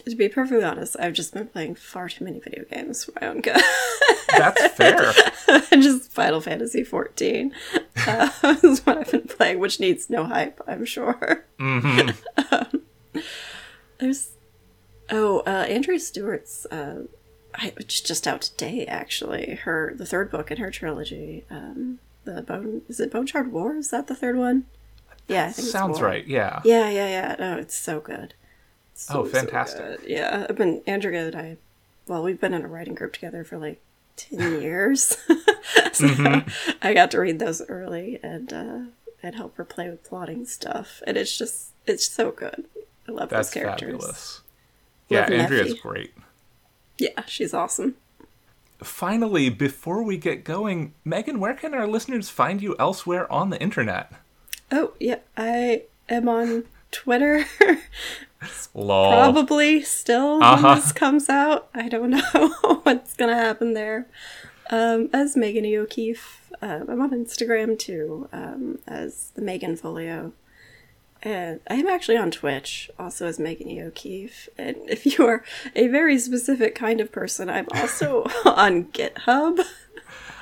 to 0.07 0.16
be 0.16 0.29
perfectly 0.29 0.64
honest, 0.64 0.96
I've 0.98 1.12
just 1.12 1.33
been 1.33 1.46
playing 1.46 1.77
far 1.77 2.09
too 2.09 2.25
many 2.25 2.40
video 2.40 2.64
games 2.64 3.05
for 3.05 3.12
my 3.20 3.29
own 3.29 3.40
good. 3.40 3.61
That's 4.29 4.66
fair. 4.68 5.12
just 5.81 6.11
Final 6.11 6.40
Fantasy 6.40 6.83
14 6.83 7.55
uh, 8.07 8.31
is 8.62 8.85
what 8.85 8.98
I've 8.98 9.11
been 9.11 9.29
playing, 9.29 9.59
which 9.59 9.79
needs 9.79 10.11
no 10.11 10.25
hype, 10.25 10.61
I'm 10.66 10.85
sure. 10.85 11.44
Mm-hmm. 11.59 12.11
Um, 12.53 12.83
there's 13.98 14.33
oh, 15.11 15.40
uh, 15.40 15.66
Andrea 15.68 16.01
Stewart's. 16.01 16.66
Uh, 16.66 17.03
I, 17.55 17.73
it's 17.77 18.01
just 18.01 18.27
out 18.27 18.43
today, 18.43 18.87
actually. 18.87 19.55
Her 19.62 19.93
the 19.97 20.07
third 20.07 20.31
book 20.31 20.51
in 20.51 20.59
her 20.59 20.71
trilogy. 20.71 21.45
Um, 21.51 21.99
the 22.25 22.43
bone 22.43 22.83
is 22.88 23.01
it 23.01 23.11
Bone 23.12 23.27
Shard 23.27 23.53
War? 23.53 23.77
Is 23.77 23.91
that 23.91 24.07
the 24.07 24.15
third 24.15 24.37
one? 24.37 24.65
Yeah, 25.29 25.47
I 25.47 25.53
think 25.53 25.69
Sounds 25.69 26.01
right, 26.01 26.27
yeah. 26.27 26.61
Yeah, 26.65 26.88
yeah, 26.91 27.09
yeah. 27.09 27.37
No, 27.38 27.57
it's 27.59 27.77
so 27.77 28.01
good. 28.01 28.35
So, 28.95 29.21
Oh, 29.21 29.25
so 29.27 29.31
fantastic. 29.31 30.01
good. 30.01 30.11
yeah, 30.11 30.47
I've 30.49 30.57
been 30.57 30.83
Andrea 30.87 31.27
and 31.27 31.37
I. 31.37 31.57
Well, 32.07 32.23
we've 32.23 32.41
been 32.41 32.55
in 32.55 32.62
a 32.65 32.69
writing 32.69 32.95
group 32.95 33.12
together 33.12 33.45
for 33.45 33.59
like 33.59 33.81
ten 34.17 34.61
years. 34.62 35.03
so 35.93 36.07
Mm-hmm. 36.07 36.49
I 36.83 36.95
got 36.95 37.11
to 37.12 37.21
read 37.21 37.38
those 37.38 37.62
early 37.69 38.19
and 38.23 38.53
uh, 38.53 38.79
and 39.23 39.35
help 39.37 39.57
her 39.57 39.65
play 39.65 39.88
with 39.91 40.03
plotting 40.05 40.47
stuff, 40.47 41.03
and 41.07 41.17
it's 41.17 41.37
just 41.38 41.71
it's 41.87 42.09
so 42.09 42.31
good. 42.31 42.65
I 43.09 43.12
love 43.12 43.29
That's 43.31 43.49
those 43.49 43.55
characters. 43.62 43.91
fabulous. 43.93 44.41
Yeah, 45.09 45.21
Love 45.23 45.31
Andrea's 45.33 45.75
Mephi. 45.75 45.81
great. 45.81 46.15
Yeah, 47.03 47.25
she's 47.27 47.53
awesome. 47.53 47.97
Finally, 48.83 49.49
before 49.51 50.03
we 50.03 50.17
get 50.17 50.45
going, 50.45 50.93
Megan, 51.05 51.38
where 51.41 51.55
can 51.55 51.75
our 51.75 51.87
listeners 51.87 52.29
find 52.31 52.61
you 52.62 52.75
elsewhere 52.79 53.31
on 53.33 53.51
the 53.51 53.61
internet? 53.61 54.12
Oh 54.71 54.93
yeah, 55.01 55.19
I 55.37 55.83
am 56.09 56.29
on 56.29 56.65
Twitter. 56.91 57.45
Probably 58.73 59.83
still 59.83 60.43
Uh-huh. 60.43 60.67
when 60.69 60.77
this 60.81 60.93
comes 60.93 61.29
out. 61.29 61.69
I 61.75 61.88
don't 61.88 62.11
know 62.35 62.79
what's 62.83 63.15
gonna 63.15 63.37
happen 63.37 63.75
there. 63.75 64.07
Um, 64.71 65.11
as 65.12 65.37
Megan 65.37 65.65
E. 65.65 65.77
O'Keefe, 65.79 66.41
um, 66.62 66.87
I'm 66.88 67.01
on 67.01 67.11
Instagram 67.11 67.79
too, 67.79 68.29
um, 68.33 68.79
as 68.87 69.31
the 69.35 69.43
Megan 69.43 69.77
Folio. 69.77 70.33
And 71.22 71.61
I 71.70 71.74
am 71.74 71.87
actually 71.87 72.16
on 72.16 72.32
Twitch, 72.32 72.90
also 72.98 73.26
as 73.26 73.38
Megan 73.38 73.68
E. 73.68 73.80
O'Keefe. 73.80 74.48
And 74.58 74.76
if 74.88 75.06
you 75.18 75.26
are 75.26 75.44
a 75.74 75.88
very 75.88 76.18
specific 76.18 76.74
kind 76.74 77.00
of 77.00 77.12
person, 77.12 77.48
I'm 77.48 77.68
also 77.74 78.24
on 78.44 78.87
GitHub. 78.87 79.61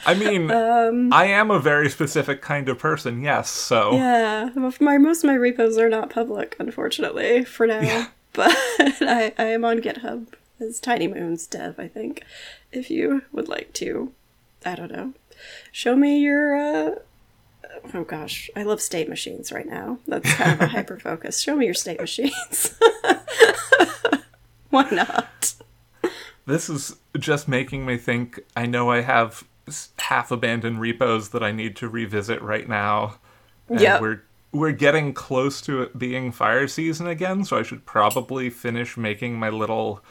I 0.06 0.14
mean, 0.14 0.50
I 0.50 1.26
am 1.26 1.50
a 1.50 1.58
very 1.58 1.90
specific 1.90 2.40
kind 2.40 2.70
of 2.70 2.78
person, 2.78 3.22
yes, 3.22 3.50
so. 3.50 3.92
Yeah, 3.92 4.48
my 4.80 4.96
most 4.96 5.22
of 5.22 5.28
my 5.28 5.34
repos 5.34 5.76
are 5.76 5.90
not 5.90 6.08
public, 6.08 6.56
unfortunately, 6.58 7.44
for 7.44 7.66
now. 7.66 8.08
But 8.32 8.54
I, 9.00 9.34
I 9.36 9.46
am 9.46 9.64
on 9.64 9.80
GitHub 9.80 10.28
as 10.60 10.78
Tiny 10.78 11.08
Moons 11.08 11.48
Dev, 11.48 11.80
I 11.80 11.88
think. 11.88 12.22
If 12.70 12.88
you 12.88 13.22
would 13.32 13.48
like 13.48 13.72
to, 13.74 14.12
I 14.64 14.76
don't 14.76 14.92
know, 14.92 15.14
show 15.72 15.96
me 15.96 16.20
your. 16.20 16.56
Uh, 16.56 16.94
oh 17.94 18.04
gosh, 18.04 18.50
I 18.56 18.62
love 18.62 18.80
state 18.80 19.09
machines 19.09 19.52
right 19.52 19.66
now. 19.66 19.98
That's 20.06 20.33
kind 20.35 20.52
of 20.52 20.61
a 20.61 20.66
hyper 20.68 20.98
focus. 20.98 21.40
Show 21.40 21.56
me 21.56 21.64
your 21.66 21.74
state 21.74 22.00
machines. 22.00 22.78
Why 24.70 24.88
not? 24.90 25.54
This 26.46 26.68
is 26.70 26.96
just 27.18 27.48
making 27.48 27.85
me 27.87 27.96
think 27.96 28.40
I 28.56 28.66
know 28.66 28.90
I 28.90 29.00
have 29.02 29.44
half 29.98 30.30
abandoned 30.30 30.80
repos 30.80 31.30
that 31.30 31.42
I 31.42 31.52
need 31.52 31.76
to 31.76 31.88
revisit 31.88 32.40
right 32.42 32.68
now. 32.68 33.18
And 33.68 33.80
Yep. 33.80 34.00
we're 34.00 34.22
we're 34.52 34.72
getting 34.72 35.12
close 35.14 35.61
to 35.62 35.83
it 35.83 35.96
being 35.98 36.33
fire 36.33 36.66
season 36.66 37.06
again, 37.06 37.44
so 37.44 37.56
I 37.56 37.62
should 37.62 37.87
probably 37.87 38.50
finish 38.50 38.96
making 38.96 39.38
my 39.38 39.48
little 39.48 40.02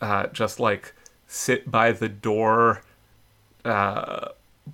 uh, 0.00 0.28
just 0.28 0.60
like 0.60 0.94
sit 1.26 1.68
by 1.70 1.90
the 1.90 2.08
door 2.08 2.82
uh, 3.64 4.28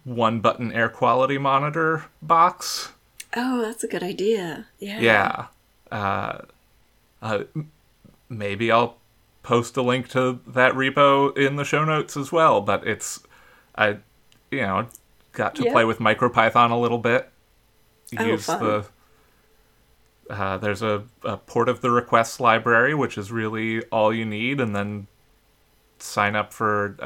one 0.05 0.40
button 0.40 0.72
air 0.72 0.88
quality 0.88 1.38
monitor 1.38 2.07
box. 2.20 2.92
Oh, 3.37 3.62
that's 3.62 3.83
a 3.85 3.88
good 3.88 4.02
idea. 4.02 4.66
Yeah. 4.78 5.00
Yeah. 5.00 5.46
Uh, 5.90 6.38
uh, 7.20 7.44
maybe 8.28 8.70
I'll 8.70 8.96
post 9.42 9.76
a 9.76 9.83
link 9.83 10.09
to 10.11 10.40
that 10.46 10.72
repo 10.74 11.37
in 11.37 11.57
the 11.57 11.64
show 11.64 11.85
notes 11.85 12.16
as 12.16 12.31
well. 12.33 12.61
But 12.61 12.87
it's, 12.87 13.20
I, 13.76 13.98
you 14.50 14.61
know, 14.62 14.87
got 15.33 15.55
to 15.57 15.64
Yeah. 15.64 15.72
play 15.72 15.85
with 15.85 15.98
MicroPython 15.98 16.70
a 16.70 16.76
little 16.76 16.98
bit. 16.98 17.31
Oh, 18.18 18.24
Use 18.26 18.44
fun. 18.46 18.62
the 18.62 18.87
Uh, 20.31 20.57
there's 20.59 20.83
a, 20.83 21.05
a 21.24 21.37
port 21.37 21.68
of 21.68 21.81
the 21.81 21.90
requests 21.90 22.38
library, 22.40 22.94
which 22.94 23.18
is 23.18 23.31
really 23.33 23.83
all 23.87 24.12
you 24.14 24.24
need, 24.24 24.61
and 24.61 24.74
then 24.74 25.07
sign 25.98 26.35
up 26.37 26.52
for 26.52 26.96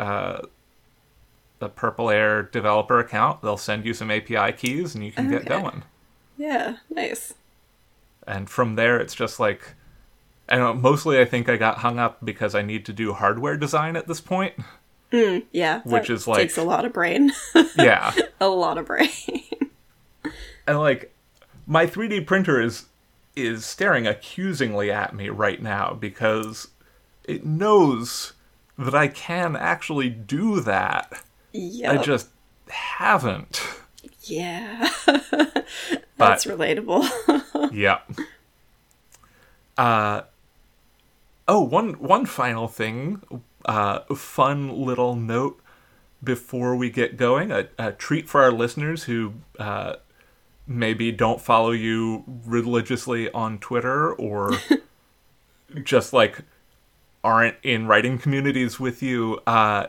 the 1.59 1.69
Purple 1.69 2.11
Air 2.11 2.43
developer 2.43 2.99
account. 2.99 3.43
They'll 3.43 3.57
send 3.57 3.85
you 3.85 3.95
some 3.95 4.11
API 4.11 4.53
keys, 4.53 4.95
and 4.95 5.05
you 5.05 5.13
can 5.13 5.31
get 5.31 5.47
going. 5.47 5.85
Yeah, 6.37 6.77
nice. 6.91 7.35
And 8.27 8.51
from 8.51 8.75
there, 8.75 8.99
it's 8.99 9.15
just 9.15 9.39
like, 9.41 9.75
I 10.49 10.57
don't 10.57 10.83
mostly 10.83 11.19
I 11.21 11.25
think 11.25 11.49
I 11.49 11.57
got 11.57 11.79
hung 11.79 11.99
up 11.99 12.25
because 12.25 12.55
I 12.55 12.63
need 12.63 12.85
to 12.87 12.93
do 12.93 13.13
hardware 13.15 13.57
design 13.57 13.97
at 13.97 14.07
this 14.07 14.21
point. 14.21 14.55
Mm, 15.13 15.45
yeah, 15.53 15.81
Which 15.85 16.11
is 16.11 16.27
like- 16.27 16.41
takes 16.41 16.59
a 16.59 16.63
lot 16.65 16.85
of 16.85 16.93
brain, 16.93 17.33
Yeah. 17.79 18.13
a 18.41 18.49
lot 18.49 18.77
of 18.79 18.87
brain. 18.87 19.09
and 20.67 20.79
like 20.79 21.15
my 21.67 21.87
3D 21.87 22.27
printer 22.27 22.61
is 22.61 22.87
is 23.37 23.65
staring 23.65 24.07
accusingly 24.07 24.91
at 24.91 25.15
me 25.15 25.29
right 25.29 25.63
now 25.63 25.93
because 25.99 26.69
it 27.25 27.45
knows 27.45 28.33
that 28.79 28.95
I 28.95 29.09
can 29.09 29.55
actually 29.57 30.09
do 30.09 30.61
that. 30.61 31.23
Yeah, 31.57 31.93
I 31.93 31.97
just 31.99 32.29
haven't. 32.69 33.61
yeah, 34.23 34.89
that's 36.17 36.45
relatable. 36.45 37.07
yeah. 37.73 38.01
Uh 39.77 40.23
oh, 41.47 41.61
one 41.63 41.95
one 41.95 42.27
final 42.27 42.69
thing, 42.69 43.23
uh 43.65 44.01
fun 44.15 44.71
little 44.85 45.15
note 45.15 45.61
before 46.25 46.75
we 46.75 46.91
get 46.91 47.17
going, 47.17 47.51
a, 47.53 47.69
a 47.79 47.93
treat 47.93 48.29
for 48.29 48.43
our 48.43 48.53
listeners 48.53 49.05
who 49.05 49.35
uh 49.59 49.97
maybe 50.67 51.13
don't 51.13 51.41
follow 51.41 51.71
you 51.71 52.25
religiously 52.45 53.31
on 53.31 53.59
Twitter 53.59 54.13
or 54.15 54.53
just 55.85 56.13
like 56.13 56.41
aren't 57.23 57.57
in 57.63 57.87
writing 57.87 58.19
communities 58.19 58.81
with 58.81 59.03
you. 59.03 59.39
Uh 59.47 59.89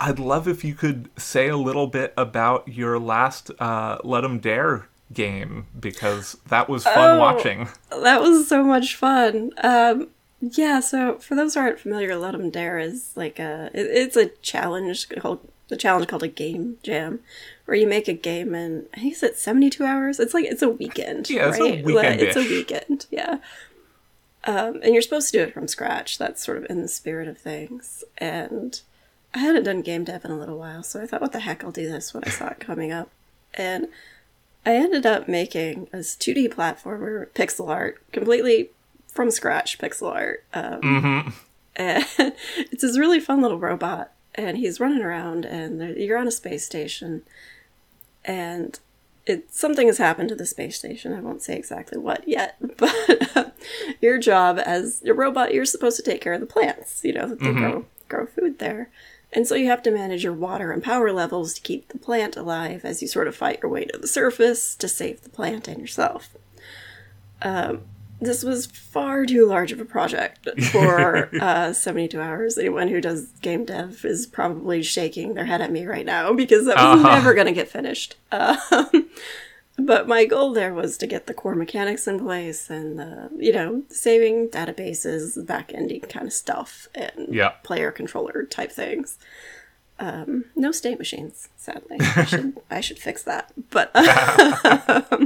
I'd 0.00 0.18
love 0.18 0.48
if 0.48 0.64
you 0.64 0.74
could 0.74 1.08
say 1.16 1.48
a 1.48 1.56
little 1.56 1.86
bit 1.86 2.12
about 2.16 2.66
your 2.68 2.98
last 2.98 3.50
uh, 3.58 3.98
Ludum 3.98 4.40
Dare 4.40 4.88
game 5.12 5.66
because 5.78 6.36
that 6.48 6.68
was 6.68 6.84
fun 6.84 7.16
Oh. 7.16 7.18
watching. 7.20 7.68
that 7.90 8.20
was 8.20 8.48
so 8.48 8.62
much 8.64 8.96
fun. 8.96 9.52
Um, 9.62 10.08
yeah, 10.40 10.80
so 10.80 11.18
for 11.18 11.34
those 11.34 11.54
who 11.54 11.60
aren't 11.60 11.78
familiar, 11.80 12.10
Ludum 12.10 12.50
Dare 12.52 12.78
is 12.78 13.12
like 13.16 13.38
a 13.38 13.70
it, 13.72 13.86
it's 13.86 14.16
a 14.16 14.26
challenge 14.42 15.08
called 15.20 15.40
the 15.68 15.76
challenge 15.76 16.08
called 16.08 16.22
a 16.22 16.28
game 16.28 16.76
jam, 16.82 17.20
where 17.64 17.76
you 17.76 17.86
make 17.86 18.06
a 18.08 18.12
game 18.12 18.54
and 18.54 18.86
I 18.94 19.00
think 19.00 19.12
it's 19.14 19.22
at 19.22 19.38
seventy 19.38 19.70
two 19.70 19.84
hours. 19.84 20.18
It's 20.20 20.34
like 20.34 20.44
it's 20.44 20.60
a 20.60 20.68
weekend. 20.68 21.30
Yeah, 21.30 21.48
it's 21.48 21.58
a 21.58 21.62
right? 21.62 21.86
Like, 21.86 22.20
It's 22.20 22.36
a 22.36 22.40
weekend. 22.40 23.06
Yeah. 23.10 23.38
Um, 24.46 24.80
and 24.82 24.92
you're 24.92 25.00
supposed 25.02 25.30
to 25.32 25.38
do 25.38 25.42
it 25.44 25.54
from 25.54 25.66
scratch. 25.68 26.18
That's 26.18 26.44
sort 26.44 26.58
of 26.58 26.66
in 26.68 26.82
the 26.82 26.88
spirit 26.88 27.28
of 27.28 27.38
things. 27.38 28.04
And 28.18 28.78
I 29.34 29.38
hadn't 29.38 29.64
done 29.64 29.82
game 29.82 30.04
dev 30.04 30.24
in 30.24 30.30
a 30.30 30.38
little 30.38 30.58
while, 30.58 30.82
so 30.82 31.02
I 31.02 31.06
thought, 31.06 31.20
what 31.20 31.32
the 31.32 31.40
heck, 31.40 31.64
I'll 31.64 31.72
do 31.72 31.90
this 31.90 32.14
when 32.14 32.24
I 32.24 32.30
saw 32.30 32.48
it 32.48 32.60
coming 32.60 32.92
up. 32.92 33.10
And 33.54 33.88
I 34.64 34.76
ended 34.76 35.04
up 35.04 35.28
making 35.28 35.88
a 35.92 35.98
2D 35.98 36.54
platformer, 36.54 37.28
pixel 37.30 37.68
art, 37.68 38.00
completely 38.12 38.70
from 39.08 39.30
scratch 39.30 39.78
pixel 39.78 40.12
art. 40.12 40.44
Um, 40.54 41.34
And 41.76 42.04
it's 42.18 42.82
this 42.82 42.98
really 42.98 43.18
fun 43.18 43.42
little 43.42 43.58
robot, 43.58 44.12
and 44.36 44.56
he's 44.58 44.78
running 44.78 45.02
around, 45.02 45.44
and 45.44 45.96
you're 45.96 46.18
on 46.18 46.28
a 46.28 46.30
space 46.30 46.64
station, 46.64 47.22
and 48.24 48.78
it 49.26 49.52
something 49.52 49.88
has 49.88 49.98
happened 49.98 50.28
to 50.28 50.36
the 50.36 50.46
space 50.46 50.78
station. 50.78 51.12
I 51.12 51.20
won't 51.20 51.42
say 51.42 51.56
exactly 51.56 51.98
what 51.98 52.28
yet, 52.28 52.56
but 52.76 53.56
your 54.00 54.18
job 54.18 54.60
as 54.64 55.02
a 55.04 55.12
robot, 55.12 55.52
you're 55.52 55.64
supposed 55.64 55.96
to 55.96 56.02
take 56.04 56.20
care 56.20 56.34
of 56.34 56.40
the 56.40 56.46
plants. 56.46 57.02
You 57.02 57.14
know 57.14 57.28
that 57.28 57.40
they 57.40 57.52
grow 57.52 57.86
grow 58.08 58.26
food 58.26 58.60
there, 58.60 58.90
and 59.34 59.46
so 59.46 59.54
you 59.54 59.66
have 59.66 59.82
to 59.82 59.90
manage 59.90 60.24
your 60.24 60.32
water 60.32 60.72
and 60.72 60.82
power 60.82 61.12
levels 61.12 61.52
to 61.54 61.60
keep 61.60 61.88
the 61.88 61.98
plant 61.98 62.36
alive 62.36 62.84
as 62.84 63.02
you 63.02 63.08
sort 63.08 63.28
of 63.28 63.36
fight 63.36 63.58
your 63.62 63.70
way 63.70 63.84
to 63.84 63.98
the 63.98 64.06
surface 64.08 64.74
to 64.76 64.88
save 64.88 65.22
the 65.22 65.28
plant 65.30 65.68
and 65.68 65.80
yourself. 65.80 66.30
Um, 67.42 67.82
this 68.20 68.42
was 68.44 68.66
far 68.66 69.26
too 69.26 69.44
large 69.44 69.72
of 69.72 69.80
a 69.80 69.84
project 69.84 70.48
for 70.70 71.28
uh, 71.40 71.72
72 71.72 72.18
hours. 72.20 72.56
Anyone 72.56 72.88
who 72.88 73.00
does 73.00 73.26
game 73.42 73.64
dev 73.66 74.04
is 74.04 74.26
probably 74.26 74.82
shaking 74.82 75.34
their 75.34 75.44
head 75.44 75.60
at 75.60 75.72
me 75.72 75.84
right 75.84 76.06
now 76.06 76.32
because 76.32 76.64
that 76.66 76.76
was 76.76 77.00
Uh-huh. 77.04 77.14
never 77.16 77.34
going 77.34 77.48
to 77.48 77.52
get 77.52 77.68
finished. 77.68 78.16
Um, 78.32 79.08
but 79.78 80.08
my 80.08 80.24
goal 80.24 80.52
there 80.52 80.72
was 80.72 80.96
to 80.98 81.06
get 81.06 81.26
the 81.26 81.34
core 81.34 81.54
mechanics 81.54 82.06
in 82.06 82.20
place 82.20 82.70
and, 82.70 83.00
uh, 83.00 83.28
you 83.36 83.52
know, 83.52 83.82
saving 83.88 84.48
databases, 84.48 85.44
back-ending 85.46 86.00
kind 86.02 86.26
of 86.26 86.32
stuff, 86.32 86.88
and 86.94 87.32
Yeah. 87.34 87.50
player 87.62 87.90
controller 87.90 88.44
type 88.44 88.72
things. 88.72 89.18
Um, 89.98 90.46
no 90.56 90.72
state 90.72 90.98
machines, 90.98 91.48
sadly. 91.56 91.98
I 92.00 92.24
should, 92.24 92.60
I 92.70 92.80
should 92.80 92.98
fix 92.98 93.22
that. 93.24 93.52
But 93.70 93.92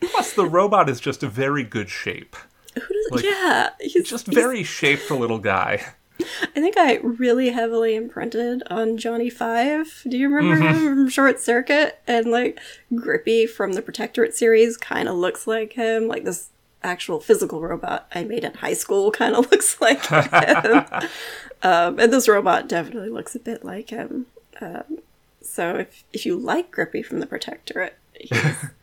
Plus, 0.00 0.32
the 0.32 0.46
robot 0.46 0.88
is 0.88 1.00
just 1.00 1.22
a 1.22 1.28
very 1.28 1.62
good 1.62 1.90
shape. 1.90 2.36
who 2.74 2.80
does? 2.80 3.08
Like, 3.10 3.24
yeah, 3.24 3.70
he's 3.80 4.08
Just 4.08 4.26
he's- 4.26 4.34
very 4.34 4.62
shaped 4.62 5.10
little 5.10 5.38
guy. 5.38 5.84
I 6.56 6.60
think 6.60 6.76
I 6.76 6.96
really 6.96 7.50
heavily 7.50 7.94
imprinted 7.94 8.62
on 8.70 8.96
Johnny 8.96 9.30
Five. 9.30 10.02
Do 10.08 10.16
you 10.16 10.28
remember 10.28 10.66
him 10.66 10.74
from 10.84 11.08
Short 11.08 11.40
Circuit? 11.40 12.00
And 12.06 12.30
like 12.30 12.58
Grippy 12.94 13.46
from 13.46 13.72
the 13.72 13.82
Protectorate 13.82 14.34
series 14.34 14.76
kind 14.76 15.08
of 15.08 15.16
looks 15.16 15.46
like 15.46 15.74
him. 15.74 16.08
Like 16.08 16.24
this 16.24 16.50
actual 16.82 17.20
physical 17.20 17.60
robot 17.60 18.08
I 18.14 18.24
made 18.24 18.44
in 18.44 18.54
high 18.54 18.74
school 18.74 19.10
kind 19.12 19.34
of 19.34 19.50
looks 19.50 19.80
like 19.80 20.06
him. 20.06 20.24
um, 21.62 21.98
and 21.98 22.12
this 22.12 22.28
robot 22.28 22.68
definitely 22.68 23.10
looks 23.10 23.34
a 23.34 23.40
bit 23.40 23.64
like 23.64 23.90
him. 23.90 24.26
Um, 24.60 24.98
so 25.42 25.76
if 25.76 26.04
if 26.12 26.26
you 26.26 26.36
like 26.36 26.70
Grippy 26.70 27.02
from 27.02 27.20
the 27.20 27.26
Protectorate, 27.26 27.96
he's, 28.14 28.30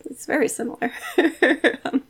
it's 0.06 0.26
very 0.26 0.48
similar. 0.48 0.92
Um, 1.18 2.04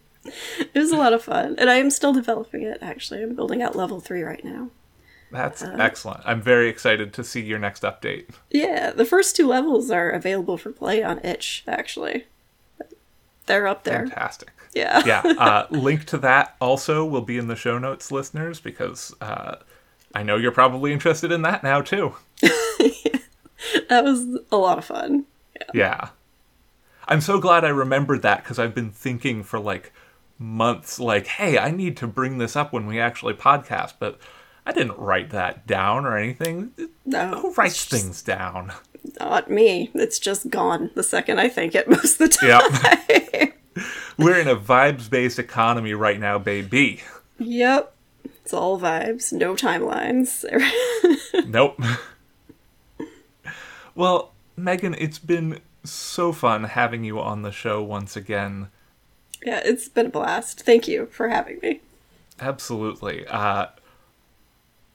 it 0.73 0.75
was 0.75 0.91
a 0.91 0.97
lot 0.97 1.13
of 1.13 1.23
fun, 1.23 1.55
and 1.57 1.69
I 1.69 1.75
am 1.75 1.89
still 1.89 2.13
developing 2.13 2.63
it. 2.63 2.79
Actually, 2.81 3.23
I'm 3.23 3.35
building 3.35 3.61
out 3.61 3.75
level 3.75 3.99
three 3.99 4.23
right 4.23 4.43
now. 4.43 4.69
That's 5.31 5.61
Uh, 5.63 5.75
excellent. 5.79 6.21
I'm 6.25 6.41
very 6.41 6.69
excited 6.69 7.13
to 7.13 7.23
see 7.23 7.41
your 7.41 7.59
next 7.59 7.83
update. 7.83 8.27
Yeah, 8.49 8.91
the 8.91 9.05
first 9.05 9.35
two 9.35 9.47
levels 9.47 9.91
are 9.91 10.09
available 10.09 10.57
for 10.57 10.71
play 10.71 11.03
on 11.03 11.19
itch, 11.23 11.63
actually. 11.67 12.25
They're 13.45 13.67
up 13.67 13.83
there. 13.83 14.07
Fantastic. 14.07 14.51
Yeah. 14.73 15.03
yeah, 15.05 15.21
uh, 15.37 15.67
link 15.71 16.05
to 16.05 16.17
that 16.19 16.55
also 16.61 17.03
will 17.05 17.21
be 17.21 17.37
in 17.37 17.47
the 17.47 17.55
show 17.55 17.77
notes, 17.79 18.11
listeners, 18.11 18.59
because 18.59 19.13
uh, 19.21 19.55
I 20.13 20.23
know 20.23 20.35
you're 20.37 20.51
probably 20.51 20.93
interested 20.93 21.31
in 21.31 21.41
that 21.43 21.63
now 21.63 21.81
too. 21.81 22.15
that 23.89 24.03
was 24.03 24.39
a 24.51 24.57
lot 24.57 24.77
of 24.77 24.85
fun. 24.85 25.25
Yeah. 25.73 26.09
I'm 27.07 27.21
so 27.21 27.39
glad 27.39 27.63
I 27.65 27.69
remembered 27.69 28.21
that 28.23 28.43
because 28.43 28.59
I've 28.59 28.75
been 28.75 28.91
thinking 28.91 29.41
for 29.43 29.59
like 29.59 29.93
months, 30.37 30.99
like, 30.99 31.27
hey, 31.27 31.57
I 31.57 31.71
need 31.71 31.97
to 31.97 32.07
bring 32.07 32.37
this 32.37 32.55
up 32.55 32.73
when 32.73 32.85
we 32.85 32.99
actually 32.99 33.33
podcast, 33.33 33.93
but 33.99 34.19
I 34.67 34.73
didn't 34.73 34.97
write 34.99 35.29
that 35.29 35.65
down 35.65 36.05
or 36.05 36.17
anything. 36.17 36.71
No, 37.05 37.39
Who 37.39 37.53
writes 37.53 37.85
things 37.85 38.21
down? 38.21 38.73
Not 39.17 39.49
me. 39.49 39.89
It's 39.93 40.19
just 40.19 40.49
gone 40.49 40.91
the 40.93 41.03
second 41.03 41.39
I 41.39 41.47
think 41.47 41.73
it 41.73 41.87
most 41.89 42.19
of 42.19 42.29
the 42.29 42.37
time. 42.37 43.53
Yep. 43.77 43.87
We're 44.17 44.37
in 44.39 44.47
a 44.49 44.57
vibes 44.57 45.09
based 45.09 45.39
economy 45.39 45.93
right 45.93 46.19
now, 46.19 46.37
baby. 46.37 47.01
yep. 47.39 47.93
It's 48.43 48.53
all 48.53 48.77
vibes, 48.79 49.31
no 49.31 49.55
timelines. 49.55 50.43
Nope. 51.47 51.79
well, 53.95 54.33
Megan, 54.55 54.95
it's 54.97 55.19
been 55.19 55.59
so 55.83 56.31
fun 56.33 56.65
having 56.65 57.03
you 57.03 57.19
on 57.19 57.41
the 57.41 57.51
show 57.51 57.81
once 57.81 58.15
again. 58.17 58.67
yeah, 59.45 59.61
it's 59.63 59.87
been 59.87 60.07
a 60.07 60.09
blast. 60.09 60.61
Thank 60.61 60.87
you 60.87 61.05
for 61.07 61.29
having 61.29 61.59
me. 61.61 61.79
Absolutely. 62.39 63.25
Uh, 63.27 63.67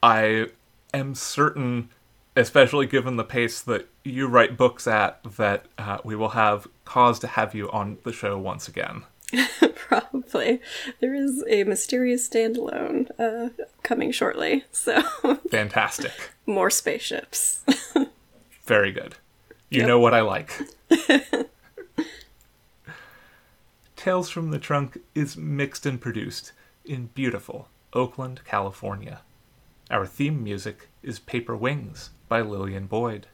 I 0.03 0.47
am 0.93 1.15
certain, 1.15 1.89
especially 2.35 2.85
given 2.87 3.15
the 3.15 3.23
pace 3.23 3.61
that 3.61 3.87
you 4.03 4.27
write 4.27 4.57
books 4.57 4.85
at, 4.85 5.23
that 5.37 5.65
uh, 5.77 5.99
we 6.03 6.15
will 6.15 6.29
have 6.29 6.67
cause 6.85 7.19
to 7.19 7.27
have 7.27 7.55
you 7.55 7.71
on 7.71 7.97
the 8.03 8.11
show 8.11 8.37
once 8.37 8.67
again. 8.67 9.03
Probably. 9.75 10.59
There 10.99 11.13
is 11.15 11.43
a 11.49 11.63
mysterious 11.63 12.27
standalone 12.27 13.09
uh, 13.17 13.49
coming 13.81 14.11
shortly, 14.11 14.65
so 14.71 15.01
Fantastic. 15.49 16.11
more 16.45 16.69
spaceships. 16.69 17.63
Very 18.65 18.91
good. 18.91 19.15
You 19.69 19.79
Yep. 19.79 19.87
know 19.87 19.99
what 19.99 20.13
I 20.13 20.21
like. 20.21 20.51
Tales 23.95 24.29
from 24.29 24.51
the 24.51 24.59
Trunk 24.59 24.97
is 25.15 25.37
mixed 25.37 25.85
and 25.85 25.99
produced 25.99 26.51
in 26.85 27.07
beautiful 27.15 27.69
Oakland, 27.93 28.41
California. 28.45 29.21
Our 29.93 30.07
theme 30.07 30.43
music 30.43 30.89
is 31.03 31.19
Paper 31.19 31.55
Wings 31.55 32.09
by 32.27 32.41
Lillian 32.41 32.87
Boyd. 32.87 33.27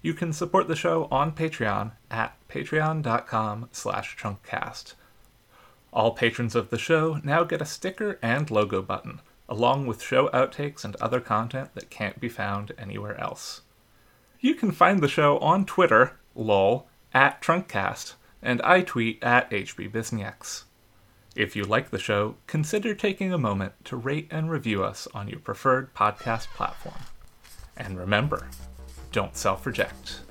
You 0.00 0.14
can 0.14 0.32
support 0.32 0.66
the 0.66 0.74
show 0.74 1.08
on 1.10 1.32
Patreon 1.32 1.92
at 2.10 2.34
patreon.com 2.48 3.68
slash 3.70 4.16
trunkcast. 4.16 4.94
All 5.92 6.12
patrons 6.12 6.54
of 6.54 6.70
the 6.70 6.78
show 6.78 7.20
now 7.22 7.44
get 7.44 7.60
a 7.60 7.66
sticker 7.66 8.18
and 8.22 8.50
logo 8.50 8.80
button, 8.80 9.20
along 9.46 9.86
with 9.86 10.02
show 10.02 10.28
outtakes 10.28 10.86
and 10.86 10.96
other 10.96 11.20
content 11.20 11.74
that 11.74 11.90
can't 11.90 12.18
be 12.18 12.30
found 12.30 12.72
anywhere 12.78 13.20
else. 13.20 13.60
You 14.40 14.54
can 14.54 14.72
find 14.72 15.00
the 15.02 15.06
show 15.06 15.36
on 15.40 15.66
Twitter, 15.66 16.18
lol, 16.34 16.88
at 17.12 17.42
Trunkcast, 17.42 18.14
and 18.40 18.62
I 18.62 18.80
tweet 18.80 19.22
at 19.22 19.50
HBBisnieks. 19.50 20.62
If 21.38 21.54
you 21.54 21.62
like 21.62 21.90
the 21.90 22.00
show, 22.00 22.34
consider 22.48 22.96
taking 22.96 23.32
a 23.32 23.38
moment 23.38 23.72
to 23.84 23.96
rate 23.96 24.26
and 24.28 24.50
review 24.50 24.82
us 24.82 25.06
on 25.14 25.28
your 25.28 25.38
preferred 25.38 25.94
podcast 25.94 26.48
platform. 26.48 26.98
And 27.76 27.96
remember, 27.96 28.48
don't 29.12 29.36
self 29.36 29.64
reject. 29.64 30.22